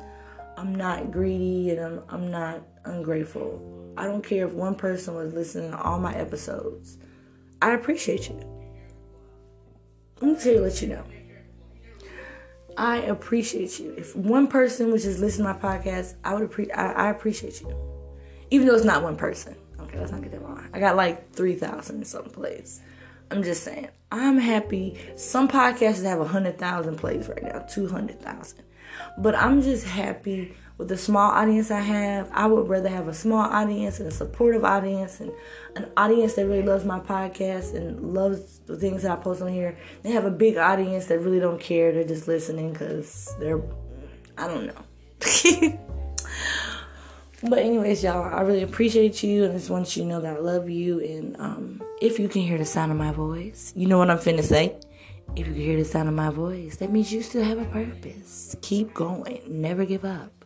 I'm 0.56 0.74
not 0.74 1.10
greedy 1.10 1.70
and 1.70 1.80
I'm, 1.80 2.02
I'm 2.08 2.30
not 2.30 2.62
ungrateful. 2.84 3.94
I 3.96 4.04
don't 4.04 4.22
care 4.22 4.46
if 4.46 4.52
one 4.52 4.74
person 4.74 5.14
was 5.14 5.32
listening 5.32 5.70
to 5.70 5.80
all 5.80 5.98
my 5.98 6.14
episodes. 6.14 6.98
I 7.60 7.72
appreciate 7.72 8.28
you. 8.28 8.51
Let 10.22 10.30
me 10.30 10.40
tell 10.40 10.52
you, 10.52 10.60
let 10.60 10.80
you 10.80 10.88
know. 10.88 11.04
I 12.76 12.98
appreciate 12.98 13.80
you. 13.80 13.92
If 13.98 14.14
one 14.14 14.46
person 14.46 14.92
was 14.92 15.02
just 15.02 15.18
listening 15.18 15.48
to 15.48 15.52
my 15.54 15.58
podcast, 15.58 16.14
I 16.22 16.32
would 16.32 16.44
appreciate. 16.44 16.74
I 16.76 17.10
appreciate 17.10 17.60
you, 17.60 17.74
even 18.50 18.68
though 18.68 18.76
it's 18.76 18.84
not 18.84 19.02
one 19.02 19.16
person. 19.16 19.56
Okay, 19.80 19.98
let's 19.98 20.12
not 20.12 20.22
get 20.22 20.30
that 20.30 20.40
wrong. 20.40 20.64
I 20.72 20.78
got 20.78 20.94
like 20.94 21.32
three 21.32 21.56
thousand 21.56 22.06
some 22.06 22.26
plays. 22.26 22.80
I'm 23.32 23.42
just 23.42 23.64
saying. 23.64 23.88
I'm 24.12 24.38
happy. 24.38 24.96
Some 25.16 25.48
podcasts 25.48 26.04
have 26.04 26.24
hundred 26.24 26.56
thousand 26.56 26.98
plays 26.98 27.28
right 27.28 27.42
now, 27.42 27.58
two 27.68 27.88
hundred 27.88 28.20
thousand. 28.20 28.62
But 29.18 29.34
I'm 29.34 29.60
just 29.60 29.84
happy 29.84 30.54
with 30.82 30.88
the 30.88 30.98
small 30.98 31.30
audience 31.30 31.70
I 31.70 31.78
have. 31.78 32.28
I 32.32 32.46
would 32.46 32.68
rather 32.68 32.88
have 32.88 33.06
a 33.06 33.14
small 33.14 33.38
audience 33.38 34.00
and 34.00 34.08
a 34.08 34.10
supportive 34.10 34.64
audience 34.64 35.20
and 35.20 35.30
an 35.76 35.88
audience 35.96 36.34
that 36.34 36.48
really 36.48 36.64
loves 36.64 36.84
my 36.84 36.98
podcast 36.98 37.76
and 37.76 38.12
loves 38.12 38.58
the 38.66 38.76
things 38.76 39.04
that 39.04 39.12
I 39.12 39.16
post 39.22 39.42
on 39.42 39.52
here. 39.52 39.78
They 40.02 40.10
have 40.10 40.24
a 40.24 40.30
big 40.30 40.56
audience 40.56 41.06
that 41.06 41.20
really 41.20 41.38
don't 41.38 41.60
care. 41.60 41.92
They're 41.92 42.02
just 42.02 42.26
listening 42.26 42.72
because 42.72 43.32
they're, 43.38 43.62
I 44.36 44.48
don't 44.48 44.66
know. 44.66 44.82
but 47.48 47.60
anyways, 47.60 48.02
y'all, 48.02 48.34
I 48.34 48.40
really 48.40 48.62
appreciate 48.62 49.22
you 49.22 49.44
and 49.44 49.54
just 49.54 49.70
want 49.70 49.96
you 49.96 50.02
to 50.02 50.08
know 50.08 50.20
that 50.20 50.36
I 50.36 50.40
love 50.40 50.68
you. 50.68 50.98
And 50.98 51.36
um, 51.38 51.80
if 52.00 52.18
you 52.18 52.28
can 52.28 52.42
hear 52.42 52.58
the 52.58 52.64
sound 52.64 52.90
of 52.90 52.98
my 52.98 53.12
voice, 53.12 53.72
you 53.76 53.86
know 53.86 53.98
what 53.98 54.10
I'm 54.10 54.18
finna 54.18 54.42
say. 54.42 54.74
If 55.36 55.46
you 55.46 55.52
can 55.52 55.62
hear 55.62 55.76
the 55.76 55.84
sound 55.84 56.08
of 56.08 56.14
my 56.16 56.30
voice, 56.30 56.78
that 56.78 56.90
means 56.90 57.12
you 57.12 57.22
still 57.22 57.44
have 57.44 57.58
a 57.58 57.66
purpose. 57.66 58.56
Keep 58.62 58.94
going. 58.94 59.42
Never 59.46 59.84
give 59.84 60.04
up. 60.04 60.41